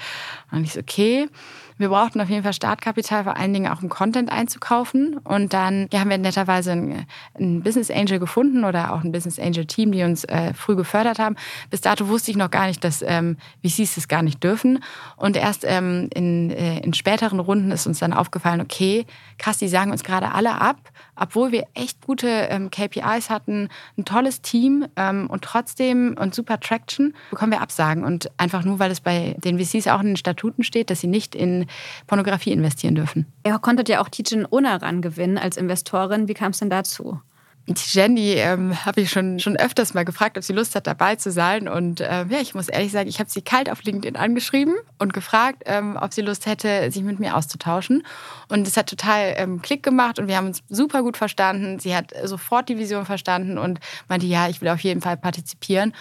dann 0.50 0.64
ich 0.64 0.74
so, 0.74 0.80
okay. 0.80 1.28
Wir 1.78 1.88
brauchten 1.88 2.20
auf 2.20 2.28
jeden 2.28 2.42
Fall 2.42 2.52
Startkapital, 2.52 3.24
vor 3.24 3.36
allen 3.36 3.52
Dingen 3.52 3.70
auch 3.70 3.82
um 3.82 3.88
Content 3.88 4.30
einzukaufen. 4.30 5.18
Und 5.24 5.52
dann 5.52 5.88
ja, 5.92 6.00
haben 6.00 6.10
wir 6.10 6.18
netterweise 6.18 6.72
einen, 6.72 7.06
einen 7.34 7.62
Business 7.62 7.90
Angel 7.90 8.18
gefunden 8.18 8.64
oder 8.64 8.92
auch 8.92 9.02
ein 9.02 9.12
Business 9.12 9.38
Angel 9.38 9.66
Team, 9.66 9.92
die 9.92 10.02
uns 10.02 10.24
äh, 10.24 10.54
früh 10.54 10.76
gefördert 10.76 11.18
haben. 11.18 11.36
Bis 11.70 11.80
dato 11.80 12.08
wusste 12.08 12.30
ich 12.30 12.36
noch 12.36 12.50
gar 12.50 12.66
nicht, 12.66 12.84
dass 12.84 13.02
ähm, 13.02 13.36
VCs 13.64 13.94
das 13.96 14.08
gar 14.08 14.22
nicht 14.22 14.42
dürfen. 14.42 14.82
Und 15.16 15.36
erst 15.36 15.64
ähm, 15.66 16.08
in, 16.14 16.50
äh, 16.50 16.80
in 16.80 16.94
späteren 16.94 17.40
Runden 17.40 17.70
ist 17.70 17.86
uns 17.86 17.98
dann 17.98 18.12
aufgefallen, 18.12 18.60
okay, 18.60 19.06
krass, 19.38 19.58
die 19.58 19.68
sagen 19.68 19.90
uns 19.90 20.04
gerade 20.04 20.32
alle 20.32 20.60
ab, 20.60 20.90
obwohl 21.16 21.52
wir 21.52 21.66
echt 21.74 22.00
gute 22.04 22.28
ähm, 22.28 22.70
KPIs 22.70 23.30
hatten, 23.30 23.68
ein 23.98 24.04
tolles 24.04 24.42
Team 24.42 24.86
ähm, 24.96 25.28
und 25.28 25.42
trotzdem 25.42 26.16
und 26.18 26.34
super 26.34 26.60
Traction, 26.60 27.14
bekommen 27.30 27.52
wir 27.52 27.60
Absagen. 27.60 28.04
Und 28.04 28.30
einfach 28.38 28.64
nur, 28.64 28.78
weil 28.78 28.90
es 28.90 29.00
bei 29.00 29.34
den 29.38 29.58
VCs 29.58 29.88
auch 29.88 30.00
in 30.00 30.08
den 30.08 30.16
Statuten 30.16 30.64
steht, 30.64 30.90
dass 30.90 31.00
sie 31.00 31.06
nicht 31.06 31.34
in 31.34 31.61
Pornografie 32.06 32.52
investieren 32.52 32.94
dürfen. 32.94 33.26
Ihr 33.46 33.58
konntet 33.58 33.88
ja 33.88 34.00
auch 34.00 34.08
Tijen 34.08 34.46
Onaran 34.48 35.02
gewinnen 35.02 35.38
als 35.38 35.56
Investorin. 35.56 36.28
Wie 36.28 36.34
kam 36.34 36.50
es 36.50 36.58
denn 36.58 36.70
dazu? 36.70 37.20
Die 37.68 37.74
Jenny 37.96 38.32
ähm, 38.32 38.84
habe 38.84 39.02
ich 39.02 39.10
schon, 39.10 39.38
schon 39.38 39.56
öfters 39.56 39.94
mal 39.94 40.04
gefragt, 40.04 40.36
ob 40.36 40.42
sie 40.42 40.52
Lust 40.52 40.74
hat, 40.74 40.88
dabei 40.88 41.14
zu 41.14 41.30
sein. 41.30 41.68
Und 41.68 42.00
ähm, 42.00 42.28
ja, 42.28 42.40
ich 42.40 42.54
muss 42.54 42.68
ehrlich 42.68 42.90
sagen, 42.90 43.08
ich 43.08 43.20
habe 43.20 43.30
sie 43.30 43.40
kalt 43.40 43.70
auf 43.70 43.84
LinkedIn 43.84 44.16
angeschrieben 44.16 44.74
und 44.98 45.12
gefragt, 45.12 45.62
ähm, 45.66 45.96
ob 46.00 46.12
sie 46.12 46.22
Lust 46.22 46.46
hätte, 46.46 46.90
sich 46.90 47.04
mit 47.04 47.20
mir 47.20 47.36
auszutauschen. 47.36 48.04
Und 48.48 48.66
es 48.66 48.76
hat 48.76 48.88
total 48.88 49.34
ähm, 49.36 49.62
Klick 49.62 49.84
gemacht 49.84 50.18
und 50.18 50.26
wir 50.26 50.36
haben 50.36 50.48
uns 50.48 50.64
super 50.68 51.02
gut 51.02 51.16
verstanden. 51.16 51.78
Sie 51.78 51.94
hat 51.94 52.12
sofort 52.24 52.68
die 52.68 52.78
Vision 52.78 53.06
verstanden 53.06 53.58
und 53.58 53.78
meinte, 54.08 54.26
ja, 54.26 54.48
ich 54.48 54.60
will 54.60 54.68
auf 54.68 54.80
jeden 54.80 55.00
Fall 55.00 55.16
partizipieren. 55.16 55.94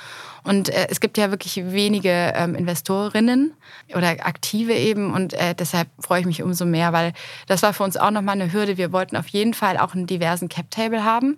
Und 0.44 0.70
äh, 0.70 0.88
es 0.90 1.00
gibt 1.00 1.20
ja 1.20 1.30
wirklich 1.30 1.58
wenige 1.58 2.34
ähm, 2.36 2.56
Investorinnen 2.56 3.54
oder 3.96 4.10
Aktive 4.26 4.74
eben. 4.74 5.14
Und 5.14 5.34
äh, 5.34 5.54
deshalb 5.54 5.90
freue 6.00 6.22
ich 6.22 6.26
mich 6.26 6.42
umso 6.42 6.66
mehr, 6.66 6.92
weil 6.92 7.14
das 7.46 7.62
war 7.62 7.74
für 7.74 7.84
uns 7.84 7.98
auch 7.98 8.10
nochmal 8.10 8.42
eine 8.42 8.52
Hürde. 8.52 8.78
Wir 8.78 8.92
wollten 8.92 9.16
auf 9.16 9.28
jeden 9.28 9.54
Fall 9.54 9.78
auch 9.78 9.94
einen 9.94 10.08
diversen 10.08 10.50
Cap-Table 10.50 11.04
haben. 11.04 11.38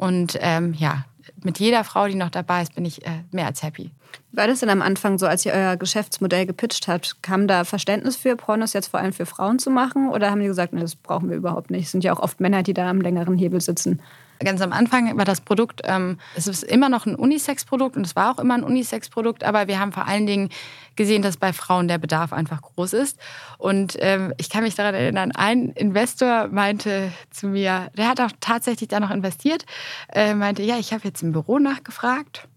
Und 0.00 0.38
ähm, 0.40 0.72
ja, 0.78 1.04
mit 1.42 1.58
jeder 1.58 1.84
Frau, 1.84 2.08
die 2.08 2.14
noch 2.14 2.30
dabei 2.30 2.62
ist, 2.62 2.74
bin 2.74 2.86
ich 2.86 3.04
äh, 3.04 3.22
mehr 3.32 3.44
als 3.44 3.62
happy. 3.62 3.90
War 4.32 4.46
das 4.46 4.60
denn 4.60 4.70
am 4.70 4.80
Anfang 4.80 5.18
so, 5.18 5.26
als 5.26 5.44
ihr 5.44 5.52
euer 5.52 5.76
Geschäftsmodell 5.76 6.46
gepitcht 6.46 6.88
habt, 6.88 7.22
kam 7.22 7.46
da 7.46 7.64
Verständnis 7.64 8.16
für, 8.16 8.34
Pornos 8.34 8.72
jetzt 8.72 8.86
vor 8.88 8.98
allem 8.98 9.12
für 9.12 9.26
Frauen 9.26 9.58
zu 9.58 9.68
machen? 9.68 10.08
Oder 10.08 10.30
haben 10.30 10.40
die 10.40 10.46
gesagt, 10.46 10.72
nee, 10.72 10.80
das 10.80 10.96
brauchen 10.96 11.28
wir 11.28 11.36
überhaupt 11.36 11.70
nicht? 11.70 11.84
Es 11.84 11.92
sind 11.92 12.02
ja 12.02 12.14
auch 12.14 12.20
oft 12.20 12.40
Männer, 12.40 12.62
die 12.62 12.72
da 12.72 12.88
am 12.88 13.02
längeren 13.02 13.36
Hebel 13.36 13.60
sitzen. 13.60 14.00
Ganz 14.42 14.62
am 14.62 14.72
Anfang 14.72 15.18
war 15.18 15.26
das 15.26 15.42
Produkt, 15.42 15.82
ähm, 15.84 16.16
es 16.34 16.46
ist 16.46 16.62
immer 16.62 16.88
noch 16.88 17.04
ein 17.04 17.14
Unisex-Produkt 17.14 17.96
und 17.96 18.06
es 18.06 18.16
war 18.16 18.32
auch 18.32 18.38
immer 18.38 18.54
ein 18.54 18.64
Unisex-Produkt, 18.64 19.44
aber 19.44 19.68
wir 19.68 19.78
haben 19.78 19.92
vor 19.92 20.06
allen 20.06 20.26
Dingen 20.26 20.48
gesehen, 20.96 21.20
dass 21.20 21.36
bei 21.36 21.52
Frauen 21.52 21.88
der 21.88 21.98
Bedarf 21.98 22.32
einfach 22.32 22.62
groß 22.62 22.94
ist. 22.94 23.18
Und 23.58 23.96
ähm, 24.00 24.32
ich 24.38 24.48
kann 24.48 24.62
mich 24.62 24.74
daran 24.74 24.94
erinnern, 24.94 25.32
ein 25.32 25.68
Investor 25.70 26.48
meinte 26.48 27.12
zu 27.30 27.48
mir, 27.48 27.90
der 27.98 28.08
hat 28.08 28.20
auch 28.20 28.32
tatsächlich 28.40 28.88
da 28.88 28.98
noch 28.98 29.10
investiert, 29.10 29.66
äh, 30.08 30.34
meinte, 30.34 30.62
ja, 30.62 30.78
ich 30.78 30.94
habe 30.94 31.04
jetzt 31.04 31.22
im 31.22 31.32
Büro 31.32 31.58
nachgefragt. 31.58 32.48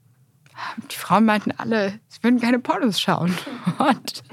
Die 0.89 0.95
Frauen 0.95 1.25
meinten 1.25 1.51
alle, 1.51 1.99
sie 2.07 2.23
würden 2.23 2.39
keine 2.39 2.59
Pornos 2.59 3.01
schauen. 3.01 3.35
Und 3.77 4.23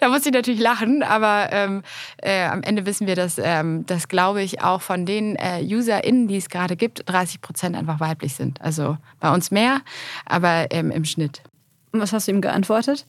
da 0.00 0.08
muss 0.08 0.26
ich 0.26 0.32
natürlich 0.32 0.60
lachen, 0.60 1.02
aber 1.02 1.48
ähm, 1.52 1.82
äh, 2.18 2.44
am 2.44 2.62
Ende 2.62 2.86
wissen 2.86 3.06
wir, 3.06 3.16
dass, 3.16 3.38
ähm, 3.42 3.86
dass 3.86 4.08
glaube 4.08 4.42
ich, 4.42 4.62
auch 4.62 4.80
von 4.80 5.06
den 5.06 5.36
äh, 5.36 5.62
UserInnen, 5.62 6.28
die 6.28 6.36
es 6.36 6.48
gerade 6.48 6.76
gibt, 6.76 7.08
30 7.08 7.40
Prozent 7.40 7.76
einfach 7.76 8.00
weiblich 8.00 8.34
sind. 8.34 8.60
Also 8.60 8.96
bei 9.20 9.32
uns 9.32 9.50
mehr, 9.50 9.80
aber 10.24 10.66
ähm, 10.70 10.90
im 10.90 11.04
Schnitt. 11.04 11.42
Und 11.92 12.00
was 12.00 12.12
hast 12.12 12.28
du 12.28 12.32
ihm 12.32 12.40
geantwortet? 12.40 13.06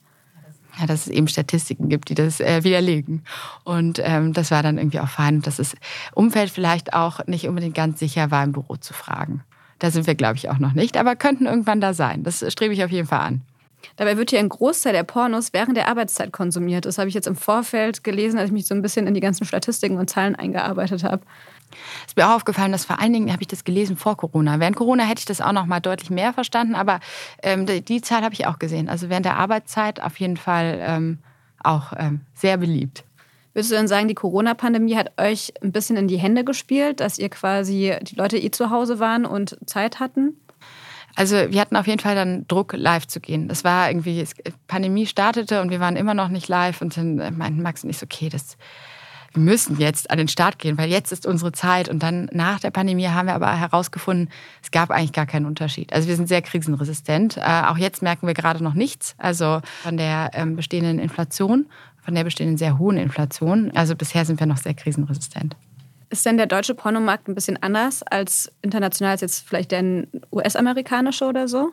Ja, 0.78 0.86
dass 0.86 1.06
es 1.06 1.08
eben 1.08 1.26
Statistiken 1.26 1.88
gibt, 1.88 2.10
die 2.10 2.14
das 2.14 2.40
äh, 2.40 2.62
widerlegen. 2.62 3.24
Und 3.64 4.00
ähm, 4.02 4.32
das 4.32 4.50
war 4.50 4.62
dann 4.62 4.78
irgendwie 4.78 5.00
auch 5.00 5.08
fein, 5.08 5.42
dass 5.42 5.56
das 5.56 5.74
Umfeld 6.14 6.50
vielleicht 6.50 6.94
auch 6.94 7.26
nicht 7.26 7.48
unbedingt 7.48 7.74
ganz 7.74 7.98
sicher 7.98 8.30
war, 8.30 8.44
im 8.44 8.52
Büro 8.52 8.76
zu 8.76 8.94
fragen. 8.94 9.42
Da 9.80 9.90
sind 9.90 10.06
wir, 10.06 10.14
glaube 10.14 10.36
ich, 10.36 10.48
auch 10.48 10.58
noch 10.58 10.72
nicht, 10.72 10.96
aber 10.96 11.16
könnten 11.16 11.46
irgendwann 11.46 11.80
da 11.80 11.92
sein. 11.92 12.22
Das 12.22 12.44
strebe 12.52 12.72
ich 12.72 12.84
auf 12.84 12.90
jeden 12.90 13.08
Fall 13.08 13.20
an. 13.20 13.42
Dabei 13.96 14.16
wird 14.16 14.30
hier 14.30 14.38
ein 14.38 14.48
Großteil 14.48 14.92
der 14.92 15.04
Pornos 15.04 15.52
während 15.52 15.76
der 15.76 15.88
Arbeitszeit 15.88 16.32
konsumiert. 16.32 16.86
Das 16.86 16.98
habe 16.98 17.08
ich 17.08 17.14
jetzt 17.14 17.26
im 17.26 17.36
Vorfeld 17.36 18.04
gelesen, 18.04 18.38
als 18.38 18.48
ich 18.48 18.52
mich 18.52 18.66
so 18.66 18.74
ein 18.74 18.82
bisschen 18.82 19.06
in 19.06 19.14
die 19.14 19.20
ganzen 19.20 19.44
Statistiken 19.44 19.96
und 19.96 20.08
Zahlen 20.08 20.36
eingearbeitet 20.36 21.04
habe. 21.04 21.22
Es 22.02 22.08
ist 22.08 22.16
mir 22.16 22.28
auch 22.28 22.36
aufgefallen, 22.36 22.72
dass 22.72 22.84
vor 22.84 23.00
allen 23.00 23.12
Dingen 23.12 23.32
habe 23.32 23.42
ich 23.42 23.48
das 23.48 23.64
gelesen 23.64 23.96
vor 23.96 24.16
Corona. 24.16 24.58
Während 24.58 24.76
Corona 24.76 25.04
hätte 25.04 25.20
ich 25.20 25.26
das 25.26 25.40
auch 25.40 25.52
noch 25.52 25.66
mal 25.66 25.80
deutlich 25.80 26.10
mehr 26.10 26.32
verstanden, 26.32 26.74
aber 26.74 27.00
ähm, 27.42 27.66
die, 27.66 27.80
die, 27.80 28.00
Zahl 28.00 28.22
habe 28.22 28.34
ich 28.34 28.46
auch 28.46 28.58
gesehen. 28.58 28.88
Also 28.88 29.08
während 29.08 29.26
der 29.26 29.36
Arbeitszeit 29.36 30.02
auf 30.02 30.18
jeden 30.18 30.36
Fall 30.36 30.78
ähm, 30.80 31.18
auch 31.62 31.92
ähm, 31.96 32.22
sehr 32.34 32.56
beliebt. 32.56 33.04
Würdest 33.52 33.72
du 33.72 33.76
dann 33.76 33.88
sagen, 33.88 34.06
die 34.06 34.14
Corona-Pandemie 34.14 34.96
hat 34.96 35.12
euch 35.20 35.52
ein 35.60 35.72
bisschen 35.72 35.96
in 35.96 36.06
die 36.06 36.18
Hände 36.18 36.44
gespielt, 36.44 37.00
dass 37.00 37.18
ihr 37.18 37.28
quasi 37.28 37.96
die 38.02 38.14
Leute 38.14 38.38
eh 38.38 38.50
zu 38.50 38.70
Hause 38.70 39.00
waren 39.00 39.26
und 39.26 39.58
Zeit 39.66 39.98
hatten? 39.98 40.39
Also 41.20 41.36
wir 41.50 41.60
hatten 41.60 41.76
auf 41.76 41.86
jeden 41.86 42.00
Fall 42.00 42.14
dann 42.14 42.48
Druck, 42.48 42.72
live 42.74 43.06
zu 43.06 43.20
gehen. 43.20 43.46
Das 43.46 43.62
war 43.62 43.90
irgendwie, 43.90 44.26
Pandemie 44.68 45.04
startete 45.04 45.60
und 45.60 45.68
wir 45.68 45.78
waren 45.78 45.96
immer 45.96 46.14
noch 46.14 46.28
nicht 46.28 46.48
live 46.48 46.80
und 46.80 46.96
dann 46.96 47.16
meinten 47.36 47.60
Max 47.60 47.84
und 47.84 47.90
ich 47.90 47.98
so, 47.98 48.04
okay, 48.04 48.30
das, 48.30 48.56
wir 49.34 49.42
müssen 49.42 49.78
jetzt 49.78 50.10
an 50.10 50.16
den 50.16 50.28
Start 50.28 50.58
gehen, 50.58 50.78
weil 50.78 50.88
jetzt 50.88 51.12
ist 51.12 51.26
unsere 51.26 51.52
Zeit. 51.52 51.90
Und 51.90 52.02
dann 52.02 52.30
nach 52.32 52.58
der 52.58 52.70
Pandemie 52.70 53.06
haben 53.06 53.26
wir 53.26 53.34
aber 53.34 53.54
herausgefunden, 53.54 54.30
es 54.62 54.70
gab 54.70 54.90
eigentlich 54.90 55.12
gar 55.12 55.26
keinen 55.26 55.44
Unterschied. 55.44 55.92
Also 55.92 56.08
wir 56.08 56.16
sind 56.16 56.26
sehr 56.26 56.40
krisenresistent. 56.40 57.36
Äh, 57.36 57.64
auch 57.66 57.76
jetzt 57.76 58.00
merken 58.00 58.26
wir 58.26 58.32
gerade 58.32 58.64
noch 58.64 58.72
nichts. 58.72 59.14
Also 59.18 59.60
von 59.82 59.98
der 59.98 60.30
ähm, 60.32 60.56
bestehenden 60.56 60.98
Inflation, 60.98 61.66
von 62.02 62.14
der 62.14 62.24
bestehenden 62.24 62.56
sehr 62.56 62.78
hohen 62.78 62.96
Inflation. 62.96 63.70
Also 63.74 63.94
bisher 63.94 64.24
sind 64.24 64.40
wir 64.40 64.46
noch 64.46 64.56
sehr 64.56 64.72
krisenresistent. 64.72 65.54
Ist 66.10 66.26
denn 66.26 66.36
der 66.36 66.46
deutsche 66.46 66.74
Pornomarkt 66.74 67.28
ein 67.28 67.36
bisschen 67.36 67.62
anders 67.62 68.02
als 68.02 68.52
international 68.62 69.12
als 69.12 69.20
jetzt 69.20 69.48
vielleicht 69.48 69.70
der 69.70 70.06
US-amerikanische 70.32 71.24
oder 71.24 71.46
so? 71.46 71.72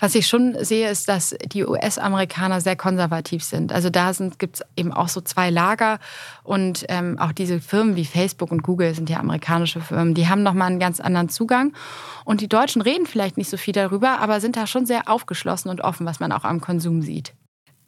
Was 0.00 0.14
ich 0.14 0.26
schon 0.26 0.56
sehe, 0.64 0.90
ist, 0.90 1.08
dass 1.08 1.34
die 1.44 1.64
US-Amerikaner 1.64 2.60
sehr 2.60 2.74
konservativ 2.74 3.44
sind. 3.44 3.72
Also 3.72 3.88
da 3.88 4.12
gibt 4.38 4.56
es 4.56 4.62
eben 4.76 4.92
auch 4.92 5.08
so 5.08 5.20
zwei 5.20 5.48
Lager 5.48 6.00
und 6.42 6.84
ähm, 6.88 7.18
auch 7.18 7.32
diese 7.32 7.60
Firmen 7.60 7.96
wie 7.96 8.04
Facebook 8.04 8.50
und 8.50 8.62
Google 8.62 8.94
sind 8.94 9.08
ja 9.08 9.20
amerikanische 9.20 9.80
Firmen, 9.80 10.14
die 10.14 10.28
haben 10.28 10.42
nochmal 10.42 10.68
einen 10.68 10.80
ganz 10.80 10.98
anderen 10.98 11.28
Zugang. 11.28 11.72
Und 12.24 12.40
die 12.40 12.48
Deutschen 12.48 12.82
reden 12.82 13.06
vielleicht 13.06 13.36
nicht 13.36 13.48
so 13.48 13.56
viel 13.56 13.72
darüber, 13.72 14.18
aber 14.18 14.40
sind 14.40 14.56
da 14.56 14.66
schon 14.66 14.86
sehr 14.86 15.08
aufgeschlossen 15.08 15.70
und 15.70 15.82
offen, 15.82 16.04
was 16.04 16.18
man 16.18 16.32
auch 16.32 16.44
am 16.44 16.60
Konsum 16.60 17.00
sieht. 17.02 17.32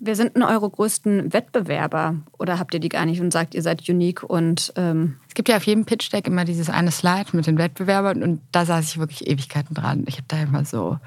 Wer 0.01 0.15
sind 0.15 0.37
denn 0.37 0.45
eure 0.45 0.71
größten 0.71 1.33
Wettbewerber? 1.33 2.17
Oder 2.39 2.59
habt 2.59 2.73
ihr 2.73 2.81
die 2.81 2.89
gar 2.89 3.05
nicht 3.05 3.21
und 3.21 3.33
sagt, 3.33 3.55
ihr 3.55 3.63
seid 3.63 3.89
unique 3.89 4.23
und. 4.23 4.73
Ähm 4.77 5.17
es 5.27 5.35
gibt 5.35 5.49
ja 5.49 5.57
auf 5.57 5.67
jedem 5.67 5.85
Pitch-Deck 5.85 6.27
immer 6.27 6.45
dieses 6.45 6.71
eine 6.71 6.91
Slide 6.91 7.31
mit 7.33 7.47
den 7.47 7.59
Wettbewerbern 7.59 8.23
und 8.23 8.41
da 8.53 8.65
saß 8.65 8.85
ich 8.87 8.99
wirklich 8.99 9.27
Ewigkeiten 9.27 9.75
dran. 9.75 10.05
Ich 10.07 10.17
habe 10.17 10.27
da 10.29 10.41
immer 10.41 10.65
so 10.65 10.99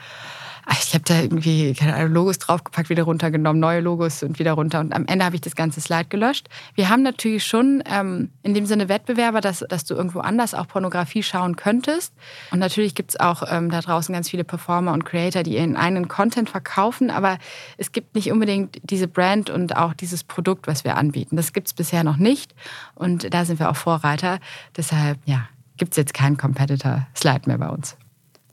ich 0.80 0.94
habe 0.94 1.04
da 1.04 1.20
irgendwie 1.20 1.76
Ahnung, 1.82 2.14
Logos 2.14 2.40
draufgepackt, 2.40 2.90
wieder 2.90 3.04
runtergenommen, 3.04 3.60
neue 3.60 3.82
Logos 3.82 4.24
und 4.24 4.40
wieder 4.40 4.54
runter. 4.54 4.80
Und 4.80 4.94
am 4.94 5.06
Ende 5.06 5.26
habe 5.26 5.36
ich 5.36 5.42
das 5.42 5.56
ganze 5.56 5.82
Slide 5.82 6.06
gelöscht. 6.06 6.48
Wir 6.76 6.90
haben 6.90 7.04
natürlich 7.04 7.46
schon 7.46 7.84
ähm, 7.86 8.30
in 8.44 8.54
dem 8.54 8.66
Sinne 8.66 8.90
Wettbewerber, 8.90 9.42
dass, 9.42 9.66
dass 9.68 9.86
du 9.86 9.96
irgendwo 9.96 10.20
anders 10.20 10.54
auch 10.54 10.68
Pornografie 10.68 11.24
schauen 11.24 11.56
könntest. 11.56 12.14
Und 12.52 12.60
natürlich 12.60 12.96
gibt 12.96 13.12
es 13.12 13.20
auch 13.20 13.44
ähm, 13.50 13.70
da 13.70 13.82
draußen 13.82 14.14
ganz 14.14 14.30
viele 14.30 14.44
Performer 14.44 14.94
und 14.94 15.06
Creator, 15.06 15.44
die 15.44 15.56
ihren 15.56 15.76
eigenen 15.76 16.08
Content 16.08 16.50
verkaufen. 16.50 17.10
Aber 17.10 17.38
es 17.78 17.92
gibt 17.92 18.16
nicht 18.16 18.32
unbedingt 18.32 18.80
diese 18.84 19.08
Brand 19.08 19.50
und 19.50 19.76
auch 19.76 19.94
dieses 19.94 20.24
Produkt, 20.24 20.68
was 20.68 20.84
wir 20.84 20.98
anbieten. 20.98 21.36
Das 21.36 21.54
gibt 21.54 21.68
es 21.68 21.74
bisher 21.74 22.04
noch 22.04 22.18
nicht. 22.18 22.54
Und 22.96 23.34
da 23.34 23.46
sind 23.46 23.60
wir 23.60 23.70
auch 23.70 23.76
Vorreiter. 23.76 24.40
Deshalb, 24.78 25.18
ja, 25.26 25.48
gibt 25.78 25.94
es 25.94 25.98
jetzt 25.98 26.14
keinen 26.14 26.38
Competitor-Slide 26.38 27.42
mehr 27.46 27.58
bei 27.58 27.70
uns. 27.70 27.98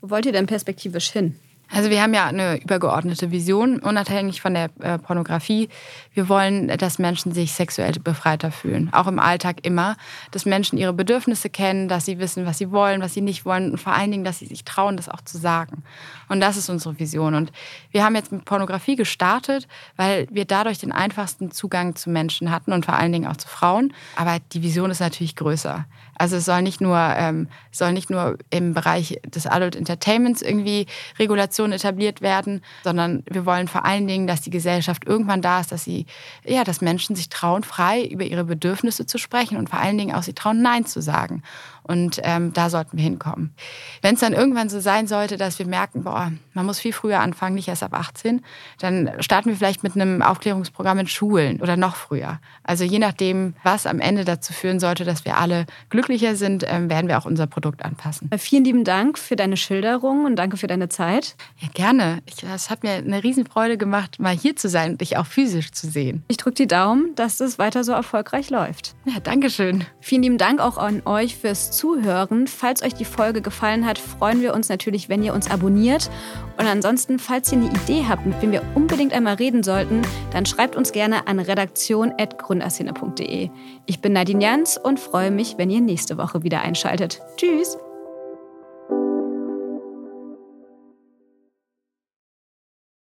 Wo 0.01 0.09
wollt 0.09 0.25
ihr 0.25 0.31
denn 0.31 0.47
perspektivisch 0.47 1.09
hin? 1.11 1.35
Also 1.71 1.91
wir 1.91 2.01
haben 2.01 2.13
ja 2.15 2.25
eine 2.25 2.59
übergeordnete 2.61 3.29
Vision, 3.29 3.79
unabhängig 3.79 4.41
von 4.41 4.55
der 4.55 4.69
äh, 4.79 4.97
Pornografie. 4.97 5.69
Wir 6.13 6.27
wollen, 6.27 6.67
dass 6.67 6.97
Menschen 6.97 7.31
sich 7.31 7.53
sexuell 7.53 7.91
befreiter 8.03 8.51
fühlen, 8.51 8.89
auch 8.91 9.05
im 9.05 9.19
Alltag 9.19 9.57
immer, 9.63 9.95
dass 10.31 10.45
Menschen 10.45 10.79
ihre 10.79 10.93
Bedürfnisse 10.93 11.49
kennen, 11.49 11.87
dass 11.87 12.05
sie 12.05 12.17
wissen, 12.17 12.47
was 12.47 12.57
sie 12.57 12.71
wollen, 12.71 13.01
was 13.01 13.13
sie 13.13 13.21
nicht 13.21 13.45
wollen 13.45 13.71
und 13.71 13.77
vor 13.77 13.93
allen 13.93 14.09
Dingen, 14.09 14.23
dass 14.23 14.39
sie 14.39 14.47
sich 14.47 14.65
trauen, 14.65 14.97
das 14.97 15.09
auch 15.09 15.21
zu 15.21 15.37
sagen. 15.37 15.83
Und 16.27 16.39
das 16.39 16.57
ist 16.57 16.69
unsere 16.69 16.97
Vision. 16.99 17.35
Und 17.35 17.51
wir 17.91 18.03
haben 18.03 18.15
jetzt 18.15 18.31
mit 18.31 18.45
Pornografie 18.45 18.95
gestartet, 18.95 19.67
weil 19.95 20.27
wir 20.31 20.45
dadurch 20.45 20.79
den 20.79 20.91
einfachsten 20.91 21.51
Zugang 21.51 21.95
zu 21.95 22.09
Menschen 22.09 22.49
hatten 22.49 22.73
und 22.73 22.85
vor 22.85 22.95
allen 22.95 23.11
Dingen 23.11 23.27
auch 23.27 23.37
zu 23.37 23.47
Frauen. 23.47 23.93
Aber 24.15 24.37
die 24.53 24.63
Vision 24.63 24.89
ist 24.89 25.01
natürlich 25.01 25.35
größer. 25.35 25.85
Also 26.19 26.35
es 26.35 26.45
soll 26.45 26.61
nicht 26.61 26.81
nur, 26.81 26.97
ähm, 26.97 27.47
soll 27.71 27.93
nicht 27.93 28.09
nur 28.09 28.37
im 28.49 28.73
Bereich 28.73 29.19
des 29.25 29.47
Adult 29.47 29.75
Entertainments 29.75 30.41
irgendwie 30.41 30.85
Regulationen 31.17 31.71
etabliert 31.71 32.21
werden, 32.21 32.61
sondern 32.83 33.23
wir 33.29 33.45
wollen 33.45 33.69
vor 33.69 33.85
allen 33.85 34.05
Dingen, 34.05 34.27
dass 34.27 34.41
die 34.41 34.49
Gesellschaft 34.49 35.07
irgendwann 35.07 35.41
da 35.41 35.61
ist, 35.61 35.71
dass 35.71 35.85
sie, 35.85 36.05
ja, 36.43 36.65
dass 36.65 36.81
Menschen 36.81 37.15
sich 37.15 37.29
trauen, 37.29 37.63
frei 37.63 38.03
über 38.03 38.25
ihre 38.25 38.43
Bedürfnisse 38.43 39.05
zu 39.05 39.17
sprechen 39.17 39.57
und 39.57 39.69
vor 39.69 39.79
allen 39.79 39.97
Dingen 39.97 40.13
auch 40.13 40.23
sie 40.23 40.33
trauen, 40.33 40.61
Nein 40.61 40.85
zu 40.85 41.01
sagen. 41.01 41.41
Und 41.89 42.19
ähm, 42.21 42.53
da 42.53 42.69
sollten 42.69 42.97
wir 42.97 43.03
hinkommen. 43.03 43.55
Wenn 44.03 44.13
es 44.13 44.19
dann 44.19 44.33
irgendwann 44.33 44.69
so 44.69 44.79
sein 44.79 45.07
sollte, 45.07 45.37
dass 45.37 45.57
wir 45.57 45.65
merken, 45.65 46.03
boah, 46.03 46.31
man 46.53 46.65
muss 46.67 46.77
viel 46.77 46.93
früher 46.93 47.19
anfangen, 47.19 47.55
nicht 47.55 47.67
erst 47.67 47.81
ab 47.81 47.95
18, 47.95 48.43
dann 48.77 49.09
starten 49.21 49.49
wir 49.49 49.55
vielleicht 49.55 49.81
mit 49.81 49.95
einem 49.95 50.21
Aufklärungsprogramm 50.21 50.99
in 50.99 51.07
Schulen 51.07 51.61
oder 51.61 51.77
noch 51.77 51.95
früher. 51.95 52.39
Also 52.61 52.83
je 52.83 52.99
nachdem, 52.99 53.55
was 53.63 53.87
am 53.87 53.99
Ende 53.99 54.23
dazu 54.23 54.53
führen 54.53 54.79
sollte, 54.79 55.03
dass 55.03 55.25
wir 55.25 55.37
alle 55.37 55.65
glücklicher 56.09 56.35
sind, 56.35 56.65
ähm, 56.67 56.89
werden 56.89 57.07
wir 57.07 57.19
auch 57.19 57.25
unser 57.25 57.45
Produkt 57.45 57.85
anpassen. 57.85 58.31
Vielen 58.37 58.63
lieben 58.63 58.83
Dank 58.83 59.19
für 59.19 59.35
deine 59.35 59.57
Schilderung 59.57 60.25
und 60.25 60.37
danke 60.37 60.57
für 60.57 60.65
deine 60.65 60.89
Zeit. 60.89 61.35
Ja, 61.59 61.67
gerne. 61.73 62.23
Es 62.55 62.71
hat 62.71 62.81
mir 62.81 62.93
eine 62.93 63.23
Riesenfreude 63.23 63.77
gemacht, 63.77 64.19
mal 64.19 64.35
hier 64.35 64.55
zu 64.55 64.69
sein 64.69 64.93
und 64.93 65.01
dich 65.01 65.17
auch 65.17 65.27
physisch 65.27 65.71
zu 65.71 65.87
sehen. 65.87 66.23
Ich 66.27 66.37
drücke 66.37 66.55
die 66.55 66.65
Daumen, 66.67 67.13
dass 67.15 67.39
es 67.39 67.59
weiter 67.59 67.83
so 67.83 67.91
erfolgreich 67.91 68.49
läuft. 68.49 68.95
Ja, 69.05 69.19
danke 69.21 69.51
schön. 69.51 69.85
Vielen 70.01 70.23
lieben 70.23 70.39
Dank 70.39 70.59
auch 70.59 70.79
an 70.79 71.03
euch 71.05 71.35
fürs 71.35 71.69
Zuhören. 71.71 72.47
Falls 72.47 72.81
euch 72.81 72.95
die 72.95 73.05
Folge 73.05 73.41
gefallen 73.41 73.85
hat, 73.85 73.99
freuen 73.99 74.41
wir 74.41 74.55
uns 74.55 74.67
natürlich, 74.67 75.09
wenn 75.09 75.21
ihr 75.21 75.35
uns 75.35 75.51
abonniert. 75.51 76.09
Und 76.57 76.65
ansonsten, 76.65 77.19
falls 77.19 77.51
ihr 77.51 77.59
eine 77.59 77.69
Idee 77.69 78.05
habt, 78.09 78.25
mit 78.25 78.41
wem 78.41 78.51
wir 78.51 78.63
unbedingt 78.73 79.13
einmal 79.13 79.35
reden 79.35 79.61
sollten, 79.63 80.01
dann 80.33 80.47
schreibt 80.47 80.75
uns 80.75 80.91
gerne 80.91 81.27
an 81.27 81.39
redaktion.gründerszene.de. 81.39 83.51
Ich 83.89 84.01
bin 84.01 84.13
Nadine 84.13 84.43
Jans 84.43 84.77
und 84.77 84.99
freue 84.99 85.31
mich, 85.31 85.57
wenn 85.57 85.71
ihr 85.71 85.81
nächste 85.81 86.19
Woche 86.19 86.43
wieder 86.43 86.61
einschaltet. 86.61 87.23
Tschüss! 87.37 87.75